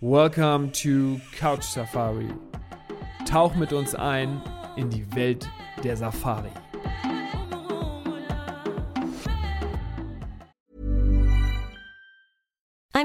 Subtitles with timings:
[0.00, 2.28] Welcome to Couch Safari.
[3.26, 4.42] Tauch mit uns ein
[4.76, 5.48] in die Welt
[5.82, 6.50] der Safari.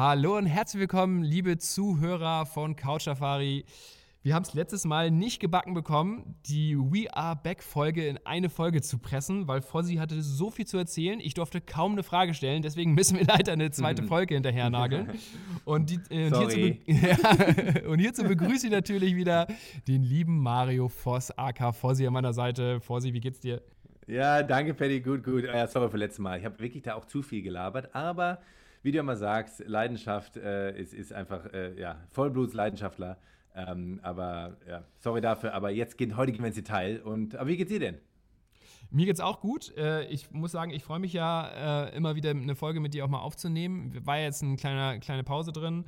[0.00, 3.64] Hallo und herzlich willkommen, liebe Zuhörer von Couch Safari.
[4.22, 8.48] Wir haben es letztes Mal nicht gebacken bekommen, die We Are Back Folge in eine
[8.48, 11.18] Folge zu pressen, weil Fossi hatte so viel zu erzählen.
[11.18, 15.18] Ich durfte kaum eine Frage stellen, deswegen müssen wir leider eine zweite Folge hinterher nageln.
[15.64, 19.48] Und, die, äh, und, hierzu, und hierzu begrüße ich natürlich wieder
[19.88, 22.80] den lieben Mario Voss, AK Fossi an meiner Seite.
[22.80, 23.62] Fossi, wie geht's dir?
[24.06, 25.00] Ja, danke, Paddy.
[25.00, 25.42] Gut, gut.
[25.42, 26.38] Ja, sorry für letztes Mal.
[26.38, 28.38] Ich habe wirklich da auch zu viel gelabert, aber
[28.82, 33.18] wie du immer sagst, Leidenschaft äh, ist, ist einfach, äh, ja, Vollblutsleidenschaftler.
[33.54, 37.00] Ähm, aber ja, sorry dafür, aber jetzt gehen, heute gehen wir ins Detail.
[37.02, 37.98] Und, aber wie geht's dir denn?
[38.90, 39.76] Mir geht's auch gut.
[39.76, 43.04] Äh, ich muss sagen, ich freue mich ja äh, immer wieder eine Folge mit dir
[43.04, 43.94] auch mal aufzunehmen.
[44.06, 45.84] War jetzt eine kleine, kleine Pause drin.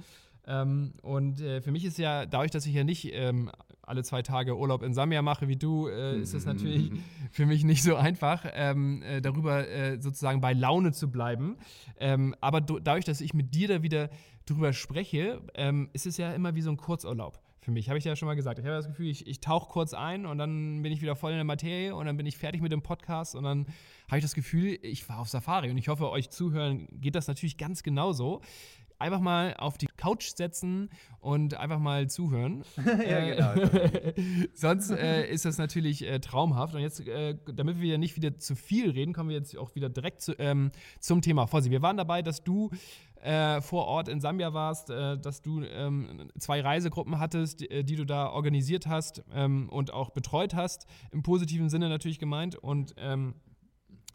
[0.47, 3.51] Ähm, und äh, für mich ist ja, dadurch, dass ich ja nicht ähm,
[3.91, 6.91] alle zwei Tage Urlaub in Sambia mache wie du, äh, ist es natürlich
[7.31, 11.59] für mich nicht so einfach, ähm, äh, darüber äh, sozusagen bei Laune zu bleiben.
[11.99, 14.09] Ähm, aber dadurch, dass ich mit dir da wieder
[14.47, 17.89] drüber spreche, ähm, ist es ja immer wie so ein Kurzurlaub für mich.
[17.89, 18.59] Habe ich ja schon mal gesagt.
[18.59, 21.33] Ich habe das Gefühl, ich, ich tauche kurz ein und dann bin ich wieder voll
[21.33, 23.67] in der Materie und dann bin ich fertig mit dem Podcast und dann
[24.09, 27.29] habe ich das Gefühl, ich war auf Safari und ich hoffe, euch zuhören geht das
[27.29, 28.41] natürlich ganz genauso
[29.01, 32.65] einfach mal auf die Couch setzen und einfach mal zuhören.
[32.87, 33.69] ja, genau.
[34.55, 36.75] Sonst äh, ist das natürlich äh, traumhaft.
[36.75, 39.89] Und jetzt, äh, damit wir nicht wieder zu viel reden, kommen wir jetzt auch wieder
[39.89, 41.71] direkt zu, ähm, zum Thema Vorsicht.
[41.71, 42.71] Wir waren dabei, dass du
[43.23, 47.85] äh, vor Ort in Sambia warst, äh, dass du ähm, zwei Reisegruppen hattest, die, äh,
[47.85, 52.57] die, du da organisiert hast ähm, und auch betreut hast, im positiven Sinne natürlich gemeint.
[52.57, 53.35] Und ähm,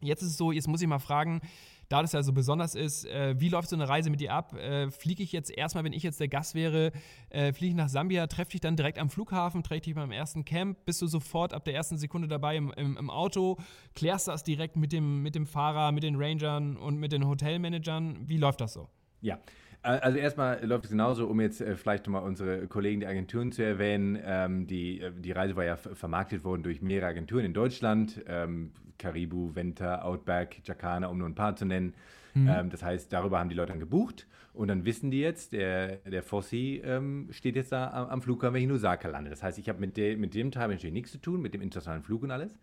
[0.02, 1.42] jetzt ist es so, jetzt muss ich mal fragen,
[1.90, 4.54] da das ja so besonders ist, äh, wie läuft so eine Reise mit dir ab?
[4.56, 6.92] Äh, fliege ich jetzt erstmal, wenn ich jetzt der Gast wäre,
[7.30, 10.46] äh, fliege ich nach Sambia, treffe dich dann direkt am Flughafen, treffe dich beim ersten
[10.46, 13.58] Camp, bist du sofort ab der ersten Sekunde dabei im, im, im Auto,
[13.94, 18.28] klärst das direkt mit dem, mit dem Fahrer, mit den Rangern und mit den Hotelmanagern?
[18.28, 18.90] Wie läuft das so?
[19.22, 19.40] Ja,
[19.86, 23.64] also erstmal läuft es genauso, um jetzt äh, vielleicht nochmal unsere Kollegen der Agenturen zu
[23.64, 24.18] erwähnen.
[24.24, 28.24] Ähm, die, äh, die Reise war ja vermarktet worden durch mehrere Agenturen in Deutschland.
[28.28, 31.94] Ähm, Caribou, Venta, Outback, Jacana, um nur ein paar zu nennen.
[32.34, 32.48] Mhm.
[32.50, 35.98] Ähm, das heißt, darüber haben die Leute dann gebucht und dann wissen die jetzt, der,
[35.98, 39.30] der Fossi ähm, steht jetzt da am, am Flughafen, wenn ich in Lusaka lande.
[39.30, 42.04] Das heißt, ich habe mit, mit dem Teil natürlich nichts zu tun, mit dem internationalen
[42.04, 42.58] Flug und alles.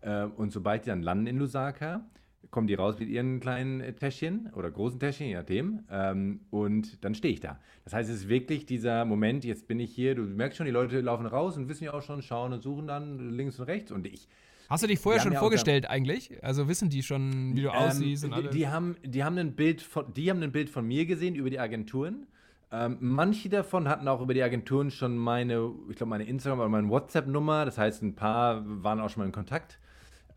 [0.00, 2.04] Äh, und sobald die dann landen in Lusaka,
[2.50, 5.84] kommen die raus mit ihren kleinen äh, Täschchen oder großen Täschchen, je nachdem.
[5.90, 7.58] Ähm, und dann stehe ich da.
[7.84, 10.72] Das heißt, es ist wirklich dieser Moment, jetzt bin ich hier, du merkst schon, die
[10.72, 13.92] Leute laufen raus und wissen ja auch schon, schauen und suchen dann links und rechts.
[13.92, 14.28] Und ich
[14.68, 16.42] Hast du dich vorher schon vorgestellt eigentlich?
[16.42, 18.50] Also wissen die schon, wie du ähm, aussiehst und alles?
[18.50, 21.34] Die, die, haben, die, haben ein Bild von, die haben ein Bild von mir gesehen
[21.34, 22.26] über die Agenturen.
[22.72, 26.68] Ähm, manche davon hatten auch über die Agenturen schon meine, ich glaube, meine Instagram- oder
[26.68, 27.64] meine WhatsApp-Nummer.
[27.64, 29.78] Das heißt, ein paar waren auch schon mal in Kontakt.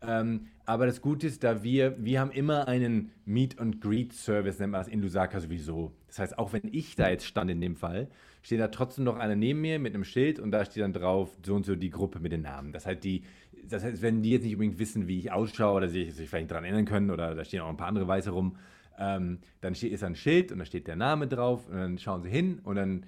[0.02, 4.58] Ähm, aber das Gute ist, da wir, wir haben immer einen Meet and Greet Service,
[4.58, 5.92] nennt man das in Lusaka sowieso.
[6.06, 8.08] Das heißt, auch wenn ich da jetzt stand in dem Fall,
[8.42, 11.36] steht da trotzdem noch einer neben mir mit einem Schild und da steht dann drauf
[11.44, 12.72] so und so die Gruppe mit den Namen.
[12.72, 13.24] Das heißt, die,
[13.68, 16.50] das heißt, wenn die jetzt nicht unbedingt wissen, wie ich ausschaue oder sich, sich vielleicht
[16.50, 18.56] daran erinnern können oder da stehen auch ein paar andere Weiße rum,
[18.98, 22.22] ähm, dann steht, ist ein Schild und da steht der Name drauf und dann schauen
[22.22, 23.06] sie hin und dann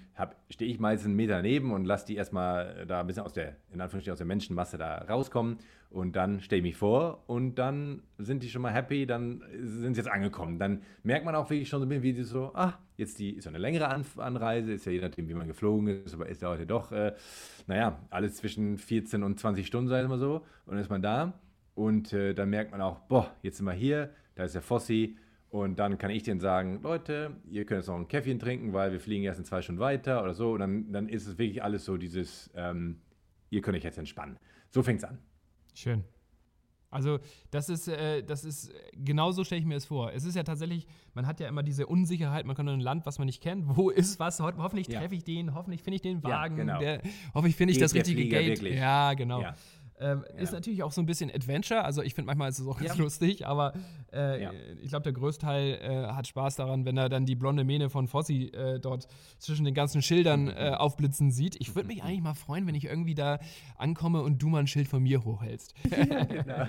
[0.51, 3.57] stehe ich meistens einen Meter daneben und lasse die erstmal da ein bisschen aus der,
[3.73, 5.59] in Anführungsstrichen aus der Menschenmasse da rauskommen
[5.93, 9.95] und dann stelle ich mich vor und dann sind die schon mal happy, dann sind
[9.95, 10.59] sie jetzt angekommen.
[10.59, 13.59] Dann merkt man auch wirklich schon so, wie sie so, ah, jetzt die, ist eine
[13.59, 16.67] längere An Anreise, ist ja je nachdem, wie man geflogen ist, aber ist ja heute
[16.67, 17.13] doch, äh,
[17.67, 20.37] naja, alles zwischen 14 und 20 Stunden, sagen wir mal so,
[20.67, 21.35] und dann ist man da
[21.75, 25.17] und äh, dann merkt man auch, boah, jetzt sind wir hier, da ist der Fossi,
[25.53, 28.91] und dann kann ich denen sagen, Leute, ihr könnt jetzt noch ein Käffchen trinken, weil
[28.91, 30.53] wir fliegen erst in zwei Stunden weiter oder so.
[30.53, 33.03] Und dann, dann ist es wirklich alles so dieses, ähm,
[33.51, 34.39] ihr könnt euch jetzt entspannen.
[34.71, 35.19] So fängt es an.
[35.75, 36.05] Schön.
[36.89, 37.21] Also
[37.51, 40.11] das ist, äh, das ist, genau so stelle ich mir das vor.
[40.15, 43.05] Es ist ja tatsächlich, man hat ja immer diese Unsicherheit, man kommt in ein Land,
[43.05, 43.77] was man nicht kennt.
[43.77, 44.41] Wo ist was?
[44.41, 46.79] Ho hoffentlich treffe ich den, hoffentlich finde ich den Wagen, ja, genau.
[46.79, 47.03] der,
[47.35, 48.47] hoffentlich finde ich Geht das richtige Gate.
[48.47, 48.79] Wirklich?
[48.79, 49.43] Ja, genau.
[49.43, 49.55] Ja.
[50.03, 50.41] Ähm, ja.
[50.41, 51.85] Ist natürlich auch so ein bisschen Adventure.
[51.85, 53.03] Also ich finde manchmal ist es auch ganz ja.
[53.03, 53.73] lustig, aber
[54.13, 54.51] äh, ja.
[54.81, 57.91] ich glaube, der größte Teil äh, hat Spaß daran, wenn er dann die blonde Mähne
[57.91, 59.07] von Fossi äh, dort
[59.39, 61.57] zwischen den ganzen Schildern äh, aufblitzen sieht.
[61.61, 63.39] Ich würde mich eigentlich mal freuen, wenn ich irgendwie da
[63.77, 65.75] ankomme und du mal ein Schild von mir hochhältst.
[65.91, 66.67] ja, genau.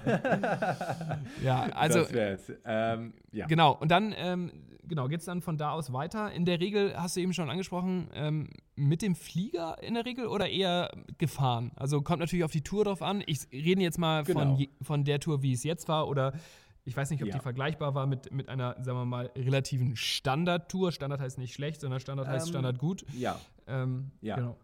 [1.44, 2.00] ja, also.
[2.00, 2.52] Das wär's.
[2.66, 3.48] Ähm, ja.
[3.48, 3.74] Genau.
[3.74, 4.52] Und dann ähm,
[4.88, 6.32] genau, geht es dann von da aus weiter.
[6.32, 10.28] In der Regel, hast du eben schon angesprochen, ähm, mit dem Flieger in der Regel
[10.28, 11.72] oder eher gefahren?
[11.76, 13.24] Also kommt natürlich auf die Tour drauf an.
[13.26, 14.56] Ich rede jetzt mal genau.
[14.56, 16.34] von, von der Tour, wie es jetzt war oder
[16.86, 17.36] ich weiß nicht, ob ja.
[17.36, 20.92] die vergleichbar war mit, mit einer, sagen wir mal, relativen Standardtour.
[20.92, 23.06] Standard heißt nicht schlecht, sondern Standard heißt ähm, Standard gut.
[23.18, 23.40] Ja.
[23.68, 24.36] Ähm, ja.
[24.36, 24.58] Genau.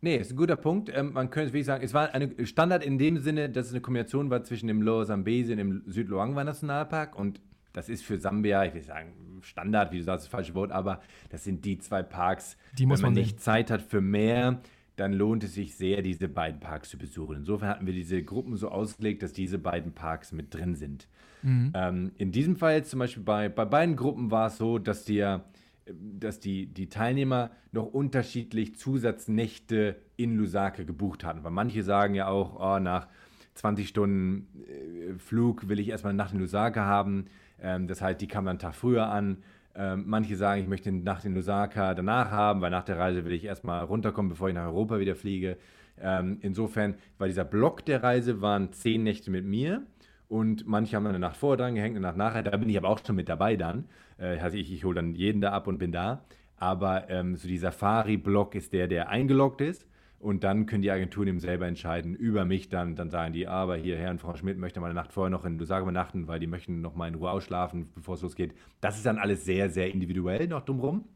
[0.00, 0.90] Nee, ist ein guter Punkt.
[0.92, 3.80] Ähm, man könnte wirklich sagen, es war eine Standard in dem Sinne, dass es eine
[3.80, 7.40] Kombination war zwischen dem Lower Zambesi und dem Südluangwa Nationalpark und
[7.72, 11.00] das ist für Sambia, ich will sagen, Standard, wie du sagst, das falsche Wort, aber
[11.30, 12.56] das sind die zwei Parks.
[12.78, 14.60] Die muss Wenn man, man nicht Zeit hat für mehr,
[14.96, 17.36] dann lohnt es sich sehr, diese beiden Parks zu besuchen.
[17.36, 21.08] Insofern hatten wir diese Gruppen so ausgelegt, dass diese beiden Parks mit drin sind.
[21.42, 21.72] Mhm.
[21.74, 25.04] Ähm, in diesem Fall jetzt zum Beispiel bei, bei beiden Gruppen war es so, dass,
[25.04, 25.38] die,
[25.86, 31.42] dass die, die Teilnehmer noch unterschiedlich Zusatznächte in Lusaka gebucht hatten.
[31.42, 33.08] Weil manche sagen ja auch, oh, nach
[33.54, 37.26] 20 Stunden äh, Flug will ich erstmal eine Nacht in Lusaka haben.
[37.62, 39.38] Ähm, das heißt, die kamen dann einen Tag früher an.
[39.74, 43.24] Ähm, manche sagen, ich möchte eine Nacht in Lusaka danach haben, weil nach der Reise
[43.24, 45.56] will ich erstmal runterkommen, bevor ich nach Europa wieder fliege.
[46.00, 49.82] Ähm, insofern, weil dieser Block der Reise waren zehn Nächte mit mir
[50.28, 52.42] und manche haben eine Nacht vorher dran gehängt, eine Nacht nachher.
[52.42, 53.86] Da bin ich aber auch schon mit dabei dann.
[54.18, 56.24] Äh, also ich, ich hole dann jeden da ab und bin da.
[56.56, 59.86] Aber ähm, so dieser Safari-Block ist der, der eingeloggt ist.
[60.22, 62.94] Und dann können die Agenturen eben selber entscheiden über mich dann.
[62.94, 65.44] Dann sagen die, aber hier, Herr und Frau Schmidt möchte mal eine Nacht vorher noch
[65.44, 68.54] in Lusaka übernachten, weil die möchten noch mal in Ruhe ausschlafen, bevor es losgeht.
[68.80, 71.06] Das ist dann alles sehr, sehr individuell noch drumherum.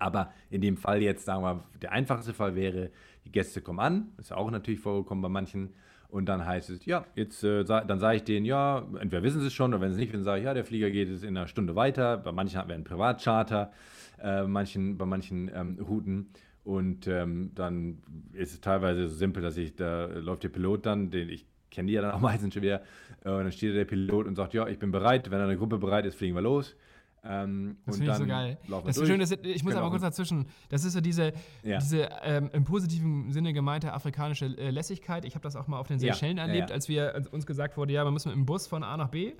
[0.00, 2.90] Aber in dem Fall jetzt, sagen wir, der einfachste Fall wäre,
[3.24, 5.72] die Gäste kommen an, ist auch natürlich vorgekommen bei manchen.
[6.08, 9.46] Und dann heißt es, ja, jetzt, äh, dann sage ich denen, ja, entweder wissen sie
[9.46, 11.22] es schon, oder wenn sie es nicht wissen, sage ich, ja, der Flieger geht jetzt
[11.22, 12.16] in einer Stunde weiter.
[12.16, 13.70] Bei manchen hatten wir einen Privatcharter,
[14.20, 16.30] äh, manchen, bei manchen ähm, Routen.
[16.64, 17.98] Und ähm, dann
[18.32, 21.88] ist es teilweise so simpel, dass ich, da läuft der Pilot dann, den ich kenne
[21.88, 22.82] die ja dann auch meistens schon wieder,
[23.24, 25.78] äh, und dann steht der Pilot und sagt, ja, ich bin bereit, wenn eine Gruppe
[25.78, 26.76] bereit ist, fliegen wir los.
[27.26, 28.58] Ähm, das finde ich so geil.
[28.84, 29.82] Das ist schön, dass, ich muss genau.
[29.82, 30.46] aber kurz dazwischen.
[30.68, 31.32] Das ist so diese,
[31.62, 31.78] ja.
[31.78, 35.24] diese ähm, im positiven Sinne gemeinte afrikanische äh, Lässigkeit.
[35.24, 36.44] Ich habe das auch mal auf den Seychellen ja.
[36.46, 38.82] erlebt, ja, als wir als uns gesagt wurde, ja, man muss mit dem Bus von
[38.82, 39.32] A nach B.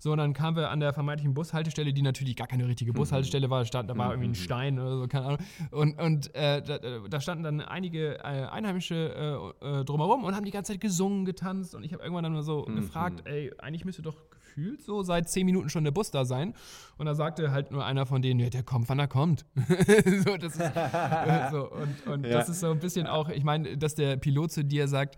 [0.00, 3.50] So, und dann kamen wir an der vermeintlichen Bushaltestelle, die natürlich gar keine richtige Bushaltestelle
[3.50, 3.64] war.
[3.64, 4.34] Stand, da war irgendwie ein mhm.
[4.36, 5.38] Stein oder so, keine Ahnung.
[5.72, 10.44] Und, und äh, da, da, standen dann einige äh, Einheimische äh, äh, drumherum und haben
[10.44, 11.74] die ganze Zeit gesungen, getanzt.
[11.74, 12.76] Und ich habe irgendwann dann mal so mhm.
[12.76, 14.16] gefragt, ey, eigentlich müsste doch
[14.48, 16.54] gefühlt so seit zehn Minuten schon der Bus da sein.
[16.96, 19.44] Und da sagte halt nur einer von denen, ja, der kommt, wann er kommt.
[20.24, 22.32] so, das ist, äh, so, und, und ja.
[22.32, 25.16] das ist so ein bisschen auch, ich meine, dass der Pilot zu dir sagt,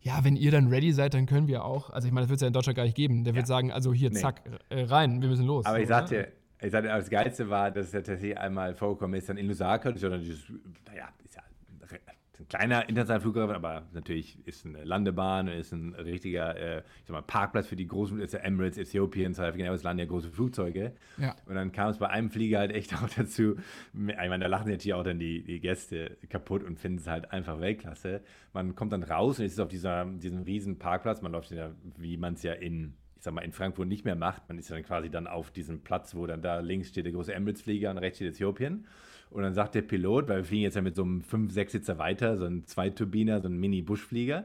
[0.00, 1.90] ja, wenn ihr dann ready seid, dann können wir auch.
[1.90, 3.22] Also ich meine, das wird es ja in Deutschland gar nicht geben.
[3.24, 3.36] Der ja.
[3.36, 4.18] wird sagen, also hier, nee.
[4.18, 5.64] zack, äh, rein, wir müssen los.
[5.64, 9.18] Aber so, ich sagte, ich sagte, das Geilste war, dass es ja tatsächlich einmal vorgekommen
[9.18, 10.54] ist, dann in Lusaka, das ist ja,
[10.86, 11.42] naja, ist ja
[12.42, 17.12] ein kleiner internationaler Flughafen, aber natürlich ist eine Landebahn, ist ein richtiger äh, ich sag
[17.12, 20.92] mal, Parkplatz für die großen ist Emirates, Äthiopien, South Africa, das landen ja große Flugzeuge.
[21.18, 21.36] Ja.
[21.46, 24.68] Und dann kam es bei einem Flieger halt echt auch dazu, ich meine, da lachen
[24.68, 28.22] natürlich auch dann die, die Gäste kaputt und finden es halt einfach Weltklasse.
[28.52, 31.70] Man kommt dann raus und es ist auf dieser, diesem riesen Parkplatz, man läuft ja,
[31.96, 34.48] wie man es ja in ich sag mal, in Frankfurt nicht mehr macht.
[34.48, 37.32] Man ist dann quasi dann auf diesem Platz, wo dann da links steht der große
[37.32, 38.84] Emirates-Flieger und rechts steht Äthiopien.
[39.32, 42.36] Und dann sagt der Pilot, weil wir fliegen jetzt ja mit so einem 5-6-Sitzer weiter,
[42.36, 44.44] so ein Zweiturbiner, so ein Mini-Buschflieger.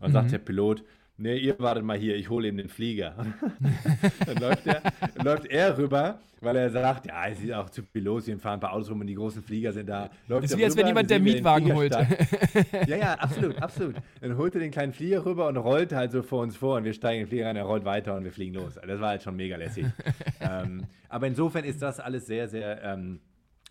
[0.00, 0.12] Und mhm.
[0.12, 0.84] sagt der Pilot,
[1.16, 3.14] nee, ihr wartet mal hier, ich hole ihm den Flieger.
[4.26, 4.82] dann, läuft er,
[5.16, 8.54] dann läuft er rüber, weil er sagt, ja, es ist auch zu Pilot, hier fahren
[8.54, 10.08] ein paar Autos rum und die großen Flieger sind da.
[10.28, 11.92] Läuft das ist wie, als wenn jemand der Mietwagen holt.
[12.86, 13.96] ja, ja, absolut, absolut.
[14.20, 16.84] Dann holt er den kleinen Flieger rüber und rollt halt so vor uns vor und
[16.84, 18.74] wir steigen in den Flieger rein, er rollt weiter und wir fliegen los.
[18.74, 19.86] Das war halt schon mega lässig.
[20.40, 22.82] ähm, aber insofern ist das alles sehr, sehr...
[22.84, 23.18] Ähm,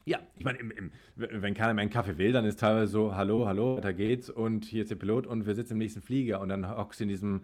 [0.07, 3.15] ja, ich meine, im, im, wenn keiner mehr einen Kaffee will, dann ist teilweise so,
[3.15, 6.39] hallo, hallo, da geht's und hier ist der Pilot und wir sitzen im nächsten Flieger
[6.39, 7.41] und dann hockst du in diesem,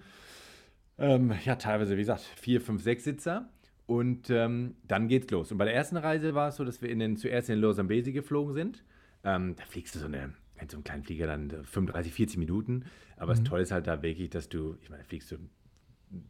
[0.98, 3.50] ähm, ja, teilweise, wie gesagt, vier, fünf, sechs Sitzer
[3.86, 5.51] und ähm, dann geht's los.
[5.51, 8.01] Und bei der ersten Reise war es so, dass wir in den, zuerst in Lausanne
[8.01, 8.86] geflogen sind.
[9.25, 12.86] Ähm, da fliegst du so eine, in so einem kleinen Flieger dann 35, 40 Minuten.
[13.17, 13.39] Aber mhm.
[13.39, 15.36] das Tolle ist halt da wirklich, dass du, ich meine, fliegst du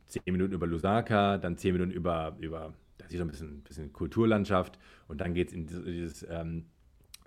[0.07, 3.93] 10 Minuten über Lusaka, dann 10 Minuten über, über da siehst du ein bisschen, bisschen
[3.93, 4.79] Kulturlandschaft.
[5.07, 6.65] Und dann geht es in dieses ähm,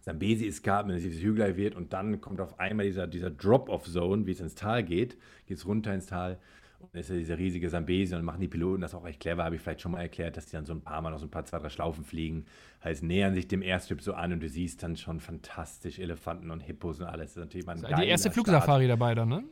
[0.02, 1.75] Zambesi-Escarpment, wenn es dieses Hügel wird.
[1.75, 5.66] Und dann kommt auf einmal dieser, dieser Drop-Off-Zone, wie es ins Tal geht, geht es
[5.66, 6.38] runter ins Tal.
[6.78, 8.14] Und dann ist ja dieser riesige Zambesi.
[8.14, 10.37] Und dann machen die Piloten das auch echt clever, habe ich vielleicht schon mal erklärt,
[10.37, 12.44] dass die dann so ein paar Mal noch so ein paar, zwei, drei Schlaufen fliegen,
[12.85, 14.32] heißt nähern sich dem Airstrip so an.
[14.32, 17.35] Und du siehst dann schon fantastisch Elefanten und Hippos und alles.
[17.35, 19.44] Das ist natürlich mal ein Die erste Flugsafari dabei dann, ne?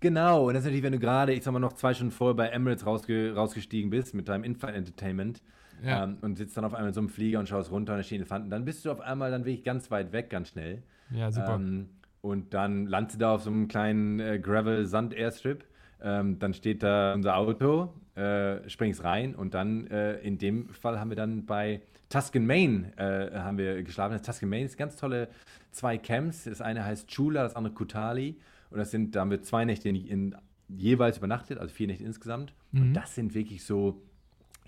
[0.00, 2.34] Genau, und das ist natürlich, wenn du gerade, ich sag mal, noch zwei Stunden vorher
[2.34, 5.42] bei Emirates rausge rausgestiegen bist mit deinem Infra Entertainment
[5.84, 6.04] Ja.
[6.04, 8.02] ähm, und sitzt dann auf einmal in so einem Flieger und schaust runter und da
[8.04, 10.82] stehen Elefanten, dann bist du auf einmal dann wirklich ganz weit weg, ganz schnell.
[11.10, 11.54] Ja, super.
[11.56, 11.88] Ähm,
[12.20, 15.64] und dann landest du da auf so einem kleinen äh, Gravel-Sand-Airstrip.
[16.00, 21.00] Ähm, dann steht da unser Auto, äh, springst rein und dann, äh, in dem Fall
[21.00, 24.12] haben wir dann bei Tuscan Maine äh, haben wir geschlafen.
[24.12, 25.28] Das Tuscan Maine ist ganz tolle
[25.72, 26.44] zwei Camps.
[26.44, 28.36] Das eine heißt Chula, das andere Kutali.
[28.70, 30.36] Und das sind, da haben wir zwei Nächte in, in
[30.68, 32.54] jeweils übernachtet, also vier Nächte insgesamt.
[32.72, 34.02] Und das sind wirklich so,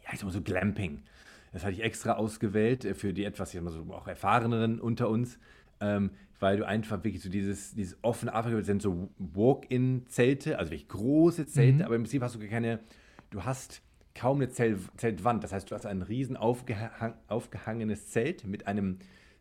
[0.04, 1.02] ja, ich sag mal so Glamping.
[1.52, 4.80] Das hatte ich extra ausgewählt äh, für die etwas, ich sag mal so auch erfahreneren
[4.80, 5.38] unter uns,
[5.80, 10.70] ähm, weil du einfach wirklich so dieses, dieses offene Afrika, das sind so Walk-in-Zelte, also
[10.70, 12.80] wirklich große Zelte, aber im Prinzip hast du gar keine,
[13.30, 13.82] du hast
[14.14, 15.44] kaum eine Zelt, Zeltwand.
[15.44, 18.98] Das heißt, du hast ein riesen aufgehang, aufgehangenes Zelt mit einem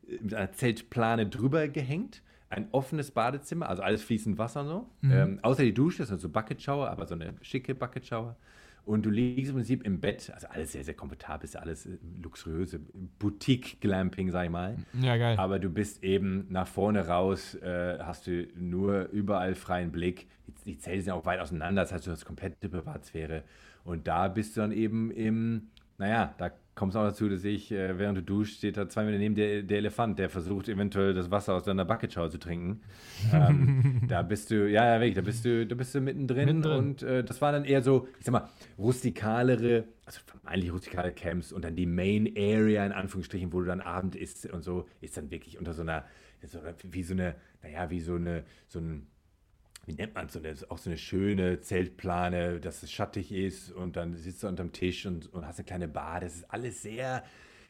[0.08, 2.22] äh, mit einer Zeltplane drüber gehängt.
[2.50, 4.90] Ein offenes Badezimmer, also alles fließend Wasser und so.
[5.04, 8.36] Ähm, außer die Dusche, das ist so Bucket Shower, aber so eine schicke Bucket Shower.
[8.86, 12.00] Und du liegst im Prinzip im Bett, also alles sehr, sehr komfortabel, ist alles äh,
[12.24, 12.80] luxuriöse
[13.20, 14.78] Boutique-Glamping, sag ich mal.
[15.00, 15.38] Ja, geil.
[15.38, 20.28] Aber du bist eben nach vorne raus, äh, hast du nur überall freien Blick.
[20.48, 23.44] Die, die Zelte sind auch weit auseinander, das heißt, du hast komplette Privatsphäre.
[23.84, 26.50] Und da bist du dann eben im, naja, da
[26.80, 29.36] kommt es auch dazu, dass ich, äh, während du duschst, steht da zwei Meter neben
[29.36, 32.80] der, der Elefant, der versucht eventuell das Wasser aus deiner Bucketschau zu trinken.
[33.34, 36.46] ähm, da bist du, ja, ja, wirklich, da bist du, da bist du mittendrin.
[36.46, 36.78] Mittendrin.
[36.78, 41.52] Und äh, das war dann eher so, ich sag mal, rustikalere, also vermeintlich rustikale Camps
[41.52, 45.18] und dann die Main Area in Anführungsstrichen, wo du dann Abend isst und so, ist
[45.18, 46.06] dann wirklich unter so einer,
[46.46, 49.06] so einer wie so eine, naja, wie so eine, so ein,
[49.90, 53.72] wie nennt man es, so eine, auch so eine schöne Zeltplane, dass es schattig ist
[53.72, 56.20] und dann sitzt du unterm Tisch und, und hast eine kleine Bar.
[56.20, 57.24] Das ist alles sehr,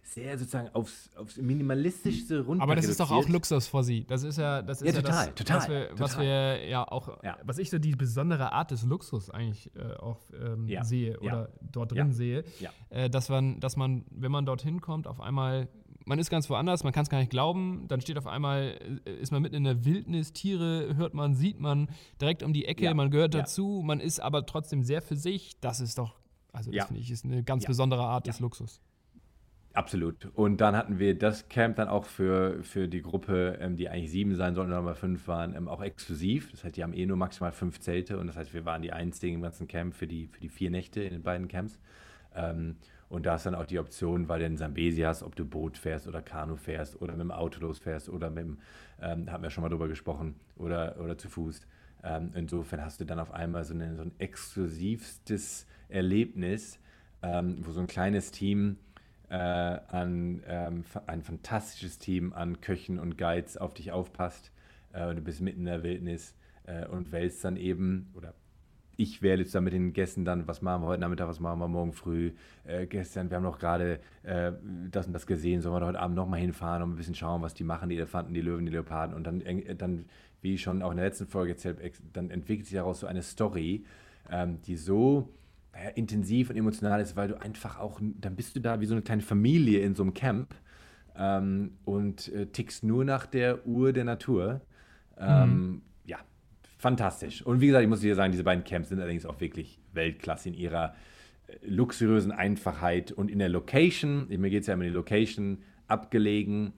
[0.04, 3.28] sehr sozusagen aufs, aufs minimalistischste runter Aber das ist doch auch.
[3.30, 4.06] Luxus for sie.
[4.06, 6.26] Das ist ja, das ist Ja, ja, total, das, total, was, wir, was total.
[6.26, 7.38] wir ja auch, Ja.
[7.44, 11.50] was ich so die besondere Art des Luxus eigentlich äh, auch ähm, Ja, sehe oder
[11.62, 12.44] dort drin sehe,
[12.90, 15.70] äh, dass man, dass man, wenn man dorthin kommt, auf einmal
[16.10, 19.12] man ist ganz woanders, man kann es gar nicht glauben, dann steht auf einmal, äh,
[19.22, 21.88] ist man mitten in der Wildnis, Tiere hört man, sieht man
[22.20, 23.42] direkt um die Ecke, Ja, man gehört ja.
[23.42, 25.60] dazu, man ist aber trotzdem sehr für sich.
[25.60, 26.16] Das ist doch,
[26.52, 26.86] also das Ja.
[26.88, 28.82] finde ich, ist eine ganz besondere Art des Luxus.
[29.74, 30.26] Absolut.
[30.34, 34.10] Und dann hatten wir das Camp dann auch für, für die Gruppe, ähm, die eigentlich
[34.10, 36.50] sieben sein sollten, aber fünf waren, ähm, auch exklusiv.
[36.50, 38.92] Das heißt, die haben eh nur maximal fünf Zelte und das heißt, wir waren die
[38.92, 41.78] einzigen im ganzen Camp für die, für die vier Nächte in den beiden Camps.
[42.36, 42.78] Ähm,
[43.10, 45.78] und da ist dann auch die Option, weil du in Sambesi hast, ob du Boot
[45.78, 48.58] fährst oder Kanu fährst oder mit dem Auto losfährst oder mit dem,
[49.02, 51.62] ähm, haben wir schon mal drüber gesprochen, oder, oder zu Fuß.
[52.04, 56.80] Ähm, insofern hast du dann auf einmal so, eine, so ein exklusivstes Erlebnis,
[57.24, 58.78] ähm, wo so ein kleines Team
[59.30, 64.52] äh, an ähm, ein fantastisches Team an Köchen und Guides auf dich aufpasst.
[64.94, 68.34] Äh, und du bist mitten in der Wildnis äh, und wählst dann eben, oder
[69.00, 71.60] ich wähle jetzt dann mit den Gästen dann, was machen wir heute Nachmittag, was machen
[71.60, 72.34] wir morgen früh.
[72.66, 74.52] Äh, gestern, wir haben noch gerade äh,
[74.92, 77.54] das und das gesehen, sollen wir heute Abend nochmal hinfahren und ein bisschen schauen, was
[77.54, 79.16] die machen, die Elefanten, die Löwen, die Leoparden.
[79.16, 80.06] Und dann, eng- dann
[80.42, 81.78] wie schon auch in der letzten Folge erzählt,
[82.14, 83.86] dann entwickelt sich daraus so eine Story,
[84.30, 85.30] ähm, die so
[85.74, 88.96] naja, intensiv und emotional ist, weil du einfach auch, dann bist du da wie so
[88.96, 90.54] eine kleine Familie in so einem Camp
[91.16, 94.62] ähm, und äh, tickst nur nach der Uhr der Natur.
[95.18, 95.89] Ähm, Ja,
[96.80, 97.46] fantastisch.
[97.46, 100.50] Und wie gesagt, ich muss dir sagen, diese beiden Camps sind allerdings auch wirklich Weltklasse
[100.50, 100.96] in ihrer
[101.48, 104.28] äh, luxuriösen Einfachheit und in der Location.
[104.30, 106.74] Mir geht es ja immer um die Location, abgelegen.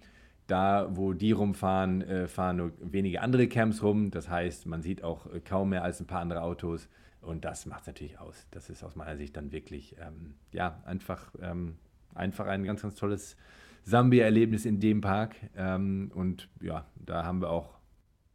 [0.48, 4.12] Da, wo die rumfahren, äh, fahren nur wenige andere Camps rum.
[4.12, 6.90] Das heißt, man sieht auch äh, kaum mehr als ein paar andere Autos.
[7.22, 8.48] Und das macht es natürlich aus.
[8.50, 11.76] Das ist aus meiner Sicht dann wirklich, ähm, ja, einfach, ähm,
[12.16, 13.38] einfach ein ganz, ganz tolles
[13.84, 15.36] Sambia-Erlebnis in dem Park.
[15.56, 17.81] Ähm, und ja, da haben wir auch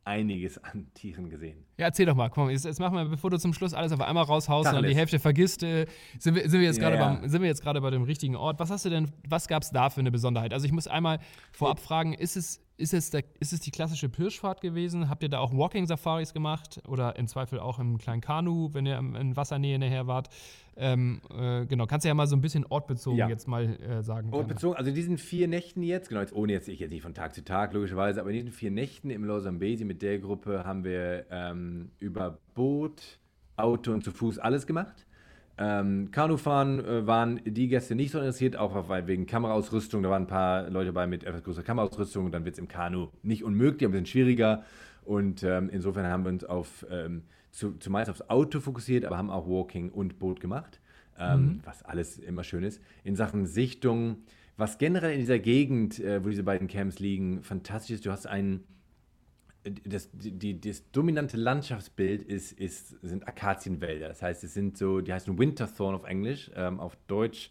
[0.06, 1.64] einiges an Tieren gesehen.
[1.78, 4.00] Ja, erzähl doch mal, komm, jetzt, jetzt machen wir, bevor du zum Schluss alles auf
[4.00, 4.94] einmal raushaust und dann die.
[4.94, 5.86] Hälfte vergisst, äh,
[6.18, 7.14] sind, wir, sind, wir jetzt Ja, gerade ja.
[7.14, 8.58] beim, sind wir jetzt gerade bei dem richtigen Ort.
[8.60, 10.52] Was hast du denn, was gab es da für eine Besonderheit?
[10.52, 11.18] Also ich muss einmal
[11.52, 15.09] vorab fragen, ist es, ist, es der, ist es die klassische Pirschfahrt gewesen?
[15.09, 18.99] Habt ihr da auch Walking-Safaris gemacht oder im Zweifel auch im kleinen Kanu, wenn ihr
[18.99, 20.28] in Wassernähe nachher wart?
[20.76, 23.28] Ähm, äh, genau, kannst du ja mal so ein bisschen ortbezogen Ja.
[23.28, 24.28] jetzt mal äh, sagen.
[24.28, 24.54] Und gerne.
[24.54, 27.14] bezogen, also in diesen vier Nächten jetzt, genau, jetzt ohne jetzt, ich jetzt nicht von
[27.14, 30.85] Tag zu Tag, logischerweise, aber in diesen vier Nächten im Losambesi mit der Gruppe haben
[30.85, 33.18] wir ähm, über Boot,
[33.56, 35.06] Auto und zu Fuß alles gemacht.
[35.58, 40.25] Ähm, Kanufahren äh, waren die Gäste nicht so interessiert, auch weil wegen Kameraausrüstung, da waren
[40.25, 43.42] ein paar Leute bei mit etwas größerer Kameraausrüstung und dann wird es im Kanu nicht
[43.42, 44.64] unmöglich, aber ein bisschen schwieriger.
[45.04, 47.22] Und ähm, insofern haben wir uns auf, ähm,
[47.52, 50.80] zu, zumeist aufs Auto fokussiert, aber haben auch Walking und Boot gemacht,
[51.18, 52.82] ähm, was alles immer schön ist.
[53.02, 54.18] In Sachen Sichtung,
[54.58, 58.26] was generell in dieser Gegend, äh, wo diese beiden Camps liegen, fantastisch ist, du hast
[58.26, 58.64] einen
[59.85, 64.08] das, die, das dominante Landschaftsbild ist, ist, sind Akazienwälder.
[64.08, 67.50] Das heißt, es sind so, die heißen Winterthorn auf Englisch, ähm, auf Deutsch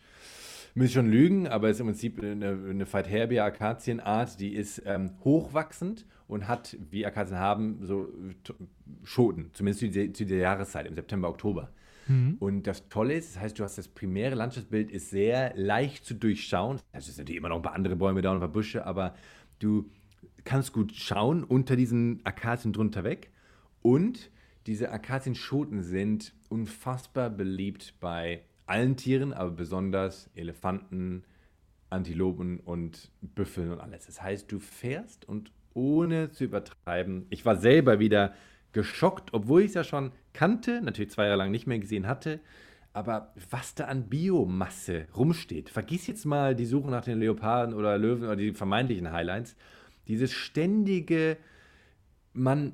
[0.75, 4.84] muss ich schon lügen, aber es ist im Prinzip eine, eine Phytherbia Akazienart, die ist
[4.86, 8.10] ähm, hochwachsend und hat, wie Akazien haben, so
[9.03, 11.69] Schoten, zumindest zu dieser, zu dieser Jahreszeit, im September, Oktober.
[12.07, 12.36] Mhm.
[12.39, 16.13] Und das Tolle ist, das heißt, du hast das primäre Landschaftsbild ist sehr leicht zu
[16.13, 16.79] durchschauen.
[16.91, 19.15] Es sind natürlich immer noch ein paar andere Bäume da und ein paar Büsche, aber
[19.60, 19.89] du
[20.46, 23.32] kannst gut schauen unter diesen Akazien drunter weg.
[23.82, 24.32] Und
[24.68, 31.24] diese Akazienschoten sind unfassbar beliebt bei allen Tieren, aber besonders Elefanten,
[31.90, 34.08] Antilopen und Büffeln und alles.
[34.08, 38.34] Das heißt, du fährst und ohne zu übertreiben, ich war selber wieder
[38.72, 42.40] geschockt, obwohl ich es ja schon kannte, natürlich zwei Jahre lang nicht mehr gesehen hatte,
[42.92, 47.98] aber was da an Biomasse rumsteht, vergiss jetzt mal die Suche nach den Leoparden oder
[47.98, 49.56] Löwen oder die vermeintlichen Highlights,
[50.07, 51.38] dieses ständige,
[52.33, 52.74] man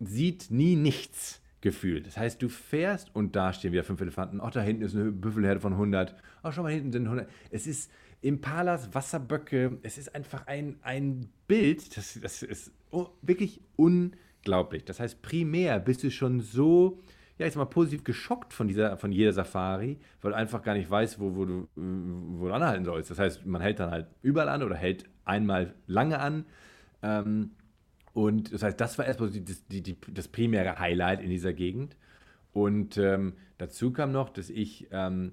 [0.00, 1.40] sieht nie nichts.
[1.62, 2.02] Gefühl.
[2.02, 4.40] Das heißt, du fährst und da stehen wieder fünf Elefanten.
[4.40, 6.14] Ach, da hinten ist eine Büffelherde von 100.
[6.44, 7.28] Ach, schau mal, hinten sind 100.
[7.50, 7.90] Es ist
[8.20, 9.78] Impalas, Wasserböcke.
[9.82, 12.72] Es ist einfach ein, ein Bild, das, das ist
[13.22, 14.84] wirklich unglaublich.
[14.84, 17.02] Das heißt, primär bist du schon so,
[17.38, 20.74] ja, ich sag mal, positiv geschockt von, dieser, von jeder Safari, weil du einfach gar
[20.74, 23.10] nicht weißt, wo, wo, du, wo du anhalten sollst.
[23.10, 26.46] Das heißt, man hält dann halt überall an oder hält einmal lange an.
[27.02, 27.50] Ähm,
[28.14, 31.96] und das heißt, das war erstmal die, die, die, das primäre Highlight in dieser Gegend.
[32.52, 35.32] Und ähm, dazu kam noch, dass ich, ähm,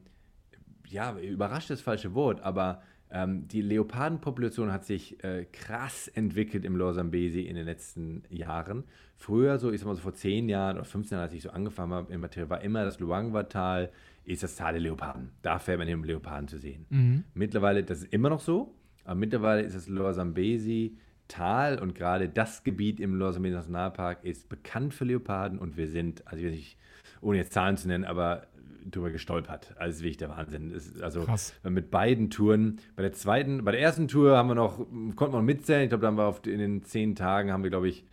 [0.88, 6.66] ja, überrascht ist das falsche Wort, aber ähm, die Leopardenpopulation hat sich äh, krass entwickelt
[6.66, 8.84] im Lorsambesi in den letzten Jahren.
[9.16, 11.52] Früher, so ich sag mal so vor 10 Jahren oder 15 Jahren, als ich so
[11.52, 13.92] angefangen habe in Materie, war immer das Luangwa-Tal,
[14.26, 15.30] ist das Tal der Leoparden.
[15.44, 16.86] Da fährt man hin, um Leoparden zu sehen.
[16.90, 17.24] Mhm.
[17.34, 18.74] Mittlerweile, das ist immer noch so,
[19.04, 24.94] aber mittlerweile ist das Lorsambesi Tal und gerade das Gebiet im Losamé Nationalpark ist bekannt
[24.94, 26.78] für Leoparden und wir sind, also ich weiß nicht,
[27.22, 28.48] ohne jetzt Zahlen zu nennen, aber
[28.90, 29.74] drüber gestolpert.
[29.78, 30.72] Also wirklich der Wahnsinn.
[30.72, 31.54] Ist, also Krass.
[31.64, 32.80] mit beiden Touren.
[32.96, 35.84] Bei der zweiten, bei der ersten Tour haben wir noch, konnten wir noch mitzählen.
[35.84, 38.06] Ich glaube, da haben wir auf, in den zehn Tagen haben wir, glaube ich,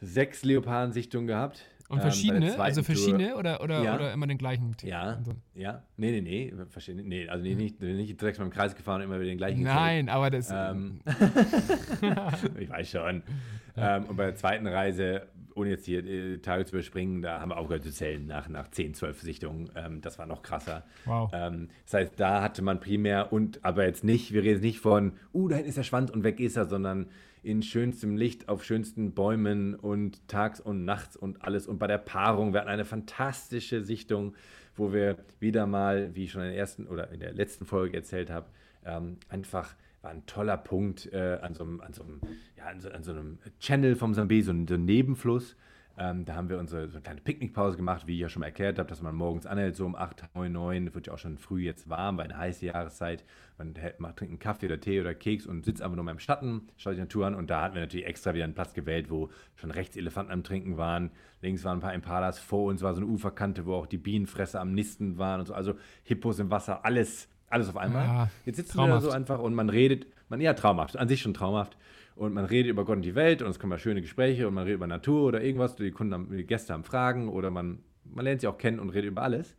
[0.00, 1.64] sechs Leopardensichtungen gehabt.
[1.88, 2.54] Und ähm, verschiedene?
[2.54, 3.94] Ähm, also verschiedene oder, oder, ja.
[3.94, 4.76] oder immer den gleichen?
[4.82, 5.32] Ja, so.
[5.54, 5.82] ja.
[5.96, 6.52] Nee, nee, nee.
[6.68, 9.38] Verschiedene, nee, also nee, nicht, nicht direkt mal im Kreis gefahren und immer wieder den
[9.38, 9.62] gleichen.
[9.62, 10.16] Nein, gezählt.
[10.16, 10.50] aber das.
[10.52, 11.00] Ähm,
[12.60, 13.22] ich weiß schon.
[13.74, 13.96] Ja.
[13.96, 17.50] Ähm, und bei der zweiten Reise, ohne jetzt hier äh, Tage zu überspringen, da haben
[17.50, 19.70] wir aufgehört zu zählen nach, nach 10, 12 Sichtungen.
[19.74, 20.84] Ähm, das war noch krasser.
[21.06, 21.30] Wow.
[21.32, 24.80] Ähm, das heißt, da hatte man primär und aber jetzt nicht, wir reden jetzt nicht
[24.80, 27.06] von, uh, da hinten ist der Schwanz und weg ist er, sondern
[27.42, 31.66] in schönstem Licht auf schönsten Bäumen und tags und nachts und alles.
[31.66, 34.34] Und bei der Paarung, wir hatten eine fantastische Sichtung,
[34.76, 37.96] wo wir wieder mal, wie ich schon in der ersten oder in der letzten Folge
[37.96, 38.46] erzählt habe,
[38.84, 42.20] ähm, einfach war ein toller Punkt äh, an, so einem, an, so einem,
[42.56, 45.56] ja, an, so, an so einem Channel vom Sambé, so so ein Nebenfluss
[45.98, 48.78] ähm, da haben wir unsere so eine kleine Picknickpause gemacht, wie ich ja schon erklärt
[48.78, 51.62] habe, dass man morgens anhält, so um 8, 9, 9, wird ja auch schon früh
[51.62, 53.24] jetzt warm, weil eine heiße Jahreszeit.
[53.58, 56.20] Man macht, trinkt einen Kaffee oder Tee oder Keks und sitzt einfach nur mal im
[56.20, 59.10] Schatten, schaut die Natur an und da hatten wir natürlich extra wieder einen Platz gewählt,
[59.10, 61.10] wo schon rechts Elefanten am Trinken waren,
[61.42, 64.60] links waren ein paar Impalas, vor uns war so eine Uferkante, wo auch die Bienenfresser
[64.60, 68.04] am Nisten waren und so, also Hippos im Wasser, alles, alles auf einmal.
[68.04, 69.02] Ja, Jetzt sitzen traumhaft.
[69.02, 71.76] wir da so einfach und man redet, man ja traumhaft, an sich schon traumhaft
[72.18, 74.54] und man redet über Gott und die Welt und es kommen mal schöne Gespräche und
[74.54, 77.78] man redet über Natur oder irgendwas, die Kunden haben, die Gäste haben Fragen oder man,
[78.04, 79.56] man lernt sie auch kennen und redet über alles.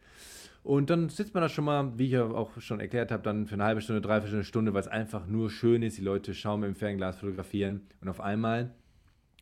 [0.61, 3.47] Und dann sitzt man da schon mal, wie ich ja auch schon erklärt habe, dann
[3.47, 5.97] für eine halbe Stunde, dreiviertel Stunde, weil es einfach nur schön ist.
[5.97, 8.75] Die Leute schauen mit dem Fernglas, fotografieren und auf einmal,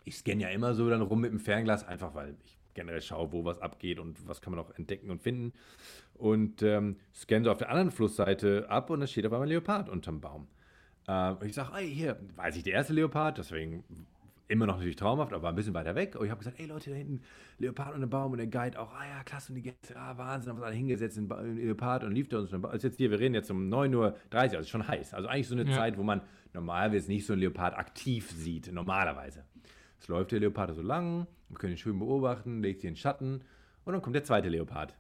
[0.06, 3.32] ich scanne ja immer so dann rum mit dem Fernglas, einfach weil ich generell schaue,
[3.32, 5.54] wo was abgeht und was kann man auch entdecken und finden.
[6.14, 9.50] Und ähm, scanne so auf der anderen Flussseite ab und da steht auf einmal ein
[9.50, 10.48] Leopard unterm Baum.
[11.08, 13.84] Äh, und ich sage, ey, hier, weiß ich, der erste Leopard, deswegen
[14.50, 16.16] immer noch natürlich traumhaft, aber ein bisschen weiter weg.
[16.16, 17.22] Und ich habe gesagt, ey Leute, da hinten,
[17.60, 20.18] Leopard und ein Baum und der Guide auch, ah ja, klasse, und die Gäste, ah,
[20.18, 22.54] Wahnsinn, haben wir alle hingesetzt in Leopard und lief da uns.
[22.54, 25.14] Also jetzt hier, wir reden jetzt um 9.30 Uhr, also ist schon heiß.
[25.14, 25.76] Also eigentlich so eine ja.
[25.76, 26.22] Zeit, wo man
[26.54, 29.44] normalerweise nicht so einen Leopard aktiv sieht, normalerweise.
[30.00, 32.98] Es läuft der Leopard so lang, wir können ihn schön beobachten, legt sich in den
[32.98, 33.42] Schatten
[33.84, 34.96] und dann kommt der zweite Leopard.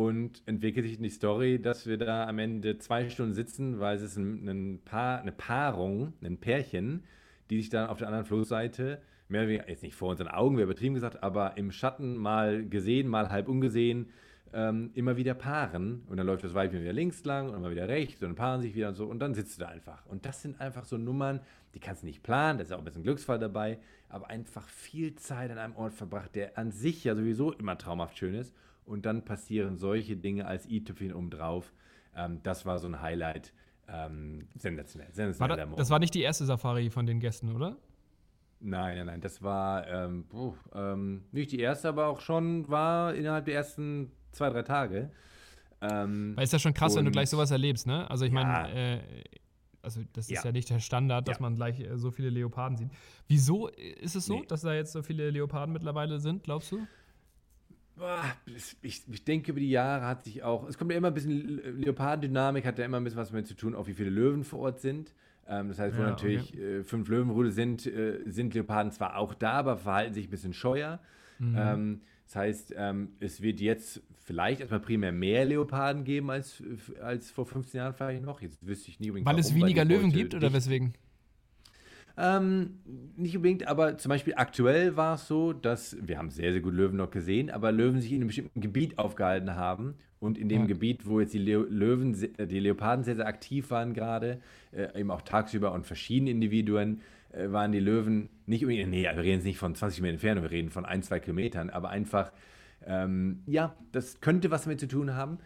[0.00, 4.02] Und entwickelt sich die Story, dass wir da am Ende zwei Stunden sitzen, weil es
[4.02, 7.04] ist ein, ein Paar, eine Paarung, ein Pärchen,
[7.50, 10.56] die sich dann auf der anderen Flussseite, mehr oder weniger, jetzt nicht vor unseren Augen,
[10.56, 14.08] wäre übertrieben gesagt, aber im Schatten mal gesehen, mal halb ungesehen,
[14.54, 16.02] ähm, immer wieder paaren.
[16.08, 18.36] Und dann läuft das Weibchen wieder links lang und dann mal wieder rechts und dann
[18.36, 19.04] paaren sich wieder und so.
[19.04, 20.06] Und dann sitzt du da einfach.
[20.06, 21.40] Und das sind einfach so Nummern,
[21.74, 25.14] die kannst du nicht planen, da ist auch ein bisschen Glücksfall dabei, aber einfach viel
[25.16, 28.54] Zeit an einem Ort verbracht, der an sich ja sowieso immer traumhaft schön ist
[28.90, 31.72] und dann passieren solche Dinge als i-Tüpfchen obendrauf.
[32.14, 33.52] Ähm, das war so ein Highlight.
[33.88, 35.08] Ähm, sensationell.
[35.12, 37.76] sensationell war da, das war nicht die erste Safari von den Gästen, oder?
[38.60, 43.14] Nein, nein, nein, das war ähm, puh, ähm, nicht die erste, aber auch schon war
[43.14, 45.10] innerhalb der ersten zwei, drei Tage.
[45.80, 48.08] Ähm, Weil ist ja schon krass, wenn du gleich sowas erlebst, ne?
[48.10, 48.44] Also ich ja.
[48.44, 49.00] meine, äh,
[49.82, 50.44] also das ist ja.
[50.44, 50.52] ja.
[50.52, 51.42] nicht der Standard, dass ja.
[51.42, 52.90] man gleich äh, so viele Leoparden sieht.
[53.28, 54.46] Wieso ist es so, nee.
[54.46, 56.86] dass da jetzt so viele Leoparden mittlerweile sind, glaubst du?
[58.82, 61.80] Ich, ich, denke, über die Jahre hat sich auch, es kommt ja immer ein bisschen,
[61.80, 64.60] Leopardendynamik hat ja immer ein bisschen was damit zu tun, auch wie viele Löwen vor
[64.60, 65.12] Ort sind.
[65.46, 66.78] Ähm, das heißt, wo ja, natürlich okay.
[66.78, 70.54] äh, fünf Löwenrudel sind, äh, sind Leoparden zwar auch da, aber verhalten sich ein bisschen
[70.54, 71.00] scheuer.
[71.38, 71.56] Mhm.
[71.58, 76.62] Ähm, das heißt, ähm, es wird jetzt vielleicht erstmal primär mehr Leoparden geben als,
[77.02, 78.40] als vor 15 Jahren vielleicht noch.
[78.40, 79.26] Jetzt wüsste ich nie unbedingt.
[79.26, 80.94] Weil warum, es weniger Löwen gibt oder weswegen?
[82.22, 82.80] Ähm,
[83.16, 86.74] nicht unbedingt, aber zum Beispiel aktuell war es so, dass wir haben sehr, sehr gut
[86.74, 90.62] Löwen noch gesehen, aber Löwen sich in einem bestimmten Gebiet aufgehalten haben und in dem
[90.62, 90.66] ja.
[90.66, 95.22] Gebiet, wo jetzt die Löwen, die Leoparden sehr, sehr aktiv waren gerade, äh, eben auch
[95.22, 97.00] tagsüber und verschiedene Individuen,
[97.32, 100.44] äh, waren die Löwen nicht unbedingt, nee, wir reden jetzt nicht von 20 Meter Entfernung,
[100.44, 102.32] wir reden von ein, zwei Kilometern, aber einfach,
[102.84, 105.38] ähm, ja, das könnte was damit zu tun haben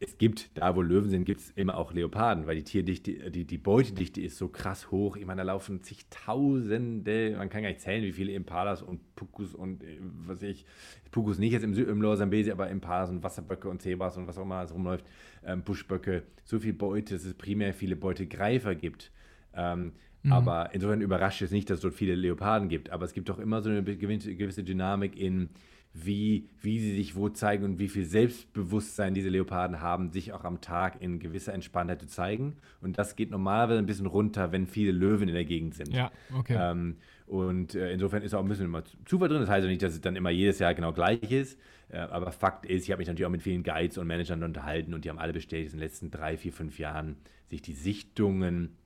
[0.00, 3.44] es gibt, da wo Löwen sind, gibt es immer auch Leoparden, weil die Tierdichte, die,
[3.44, 5.16] die Beutedichte ist so krass hoch.
[5.16, 9.54] Ich meine, da laufen zigtausende, man kann gar nicht zählen, wie viele Impalas und Pukus
[9.54, 10.66] und äh, was ich,
[11.10, 14.36] Pukus nicht jetzt im, im Lower Zambesi, aber Impalas und Wasserböcke und Zebras und was
[14.36, 15.06] auch immer alles rumläuft,
[15.44, 19.12] ähm, Buschböcke, so viel Beute, dass es primär viele Beutegreifer gibt.
[19.54, 20.32] Ähm, mhm.
[20.32, 22.90] Aber insofern überrascht es nicht, dass es dort viele Leoparden gibt.
[22.90, 25.50] Aber es gibt doch immer so eine gewisse Dynamik in
[25.96, 30.42] wie, wie sie sich wo zeigen und wie viel Selbstbewusstsein diese Leoparden haben, sich auch
[30.42, 32.56] am Tag in gewisser Entspanntheit zu zeigen.
[32.80, 35.94] Und das geht normalerweise ein bisschen runter, wenn viele Löwen in der Gegend sind.
[35.94, 36.58] Ja, okay.
[36.60, 39.40] Ähm, und äh, insofern ist auch ein bisschen immer Zufall drin.
[39.40, 41.60] Das heißt ja nicht, dass es dann immer jedes Jahr genau gleich ist.
[41.88, 44.94] Äh, aber Fakt ist, ich habe mich natürlich auch mit vielen Guides und Managern unterhalten
[44.94, 47.16] und die haben alle bestätigt, dass in den letzten drei, vier, fünf Jahren
[47.50, 48.76] sich die Sichtungen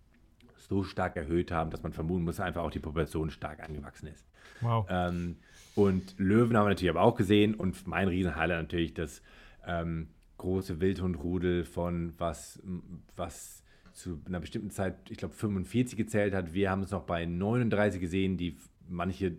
[0.58, 4.26] so stark erhöht haben, dass man vermuten muss, einfach auch die Population stark angewachsen ist.
[4.60, 4.86] Wow.
[4.90, 5.36] Ähm,
[5.78, 9.22] und Löwen haben wir natürlich aber auch gesehen und mein Riesenhighlight natürlich das
[9.64, 12.60] ähm, große Wildhundrudel von was,
[13.14, 13.62] was
[13.92, 16.52] zu einer bestimmten Zeit, ich glaube 45 gezählt hat.
[16.52, 18.56] Wir haben es noch bei 39 gesehen, die
[18.88, 19.36] manche,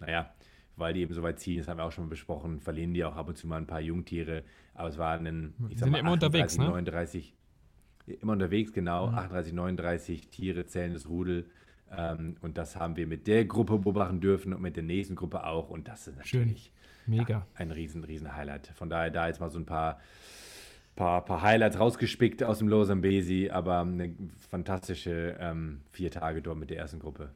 [0.00, 0.34] naja,
[0.74, 3.14] weil die eben so weit ziehen, das haben wir auch schon besprochen, verlieren die auch
[3.14, 4.42] ab und zu mal ein paar Jungtiere.
[4.74, 6.64] Aber es waren ein, ich sag mal, immer 38, unterwegs, ne?
[6.64, 7.34] 39,
[8.20, 9.14] immer unterwegs, genau, mhm.
[9.14, 11.46] 38, 39 Tiere zählendes Rudel.
[11.96, 15.44] Ähm, und das haben wir mit der Gruppe beobachten dürfen und mit der nächsten Gruppe
[15.44, 15.70] auch.
[15.70, 16.72] Und das ist natürlich
[17.10, 17.38] Mega.
[17.38, 18.68] Ja, ein riesen, riesen Highlight.
[18.68, 19.98] Von daher da jetzt mal so ein paar,
[20.96, 24.14] paar, paar Highlights rausgespickt aus dem Losambesi, aber eine
[24.48, 27.30] fantastische ähm, vier Tage dort mit der ersten Gruppe.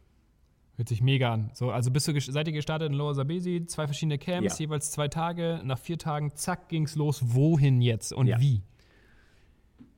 [0.76, 1.50] Hört sich mega an.
[1.54, 4.66] So, also bist du, seid ihr gestartet in Lower Sabesi, zwei verschiedene Camps, ja.
[4.66, 5.60] jeweils zwei Tage.
[5.64, 7.22] Nach vier Tagen, zack, ging's los.
[7.34, 8.40] Wohin jetzt und ja.
[8.40, 8.62] wie?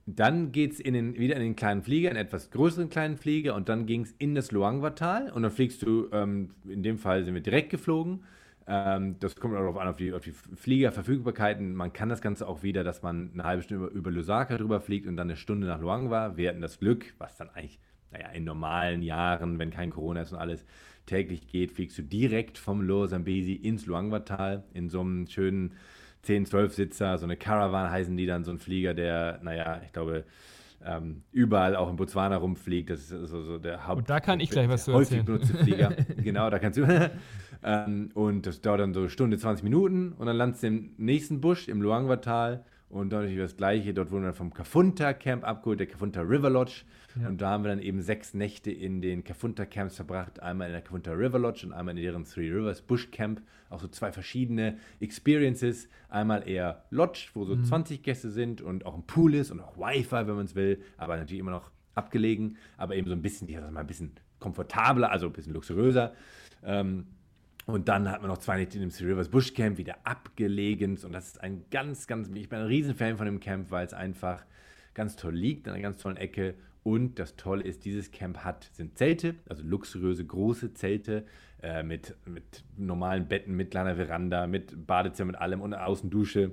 [0.09, 3.87] Dann geht es wieder in den kleinen Flieger, einen etwas größeren kleinen Flieger und dann
[3.87, 7.41] ging es in das Luangwa-Tal und dann fliegst du, ähm, in dem Fall sind wir
[7.41, 8.23] direkt geflogen.
[8.69, 11.75] Ähm, das kommt auch darauf an, auf die, auf die Fliegerverfügbarkeiten.
[11.75, 14.81] Man kann das Ganze auch wieder, dass man eine halbe Stunde über, über Lusaka drüber
[14.81, 16.37] fliegt und dann eine Stunde nach Luangwa.
[16.37, 17.81] Wir hatten das Glück, was dann eigentlich,
[18.13, 20.65] naja, in normalen Jahren, wenn kein Corona ist und alles,
[21.07, 25.73] täglich geht, fliegst du direkt vom Lower Zambesi ins Luangwa-Tal in so einem schönen
[26.27, 29.93] 10, 12 Sitzer, so eine Caravan heißen die dann, so ein Flieger, der, naja, ich
[29.93, 30.25] glaube,
[30.85, 32.91] ähm, überall auch in Botswana rumfliegt.
[32.91, 33.99] Das ist so, so der Haupt.
[33.99, 35.39] Und da kann ich gleich was zu häufig erzählen.
[35.39, 35.93] benutzte Flieger.
[36.23, 36.87] genau, da kannst du.
[37.65, 40.91] ähm, und das dauert dann so eine Stunde, 20 Minuten und dann landest du im
[40.97, 43.95] nächsten Busch im Luangwa-Tal und dann natürlich das Gleiche.
[43.95, 46.85] Dort wurden wir vom Kafunta Camp abgeholt, der Kafunta River Lodge.
[47.21, 47.29] Ja.
[47.29, 50.41] Und da haben wir dann eben sechs Nächte in den Kafunta Camps verbracht.
[50.41, 53.43] Einmal in der Kafunta River Lodge und einmal in deren Three Rivers Bush Camp.
[53.71, 55.89] Auch so zwei verschiedene Experiences.
[56.09, 57.65] Einmal eher Lodge, wo so mhm.
[57.65, 60.83] 20 Gäste sind und auch ein Pool ist und auch Wi-Fi, wenn man es will.
[60.97, 62.57] Aber natürlich immer noch abgelegen.
[62.77, 66.13] Aber eben so ein bisschen, ich sag mal, ein bisschen komfortabler, also ein bisschen luxuriöser.
[66.63, 67.07] Ähm,
[67.67, 70.99] und dann hat man noch zwei Nächte in dem Three Rivers Bush Camp wieder abgelegen.
[71.03, 73.93] Und das ist ein ganz, ganz, ich bin ein Riesenfan von dem Camp, weil es
[73.93, 74.45] einfach
[74.95, 76.55] ganz toll liegt, in einer ganz tollen Ecke.
[76.87, 81.27] Und das Tolle ist, dieses Camp hat, sind Zelte, also luxuriöse, große Zelte
[81.61, 86.53] äh, mit, mit normalen Betten, mit kleiner Veranda, mit Badezimmer, mit allem und Außendusche.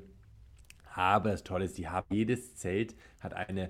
[0.92, 3.70] Aber das Tolle ist, die haben, jedes Zelt hat eine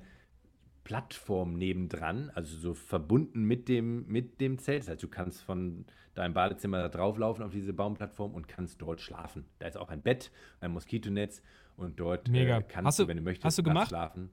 [0.86, 4.84] Plattform nebendran, also so verbunden mit dem, mit dem Zelt.
[4.84, 5.84] Das heißt, du kannst von
[6.16, 9.44] deinem Badezimmer da drauflaufen auf diese Baumplattform und kannst dort schlafen.
[9.60, 11.42] Da ist auch ein Bett, ein Moskitonetz
[11.76, 13.90] und dort äh, kannst du, wenn du möchtest, hast du gemacht?
[13.90, 14.30] schlafen.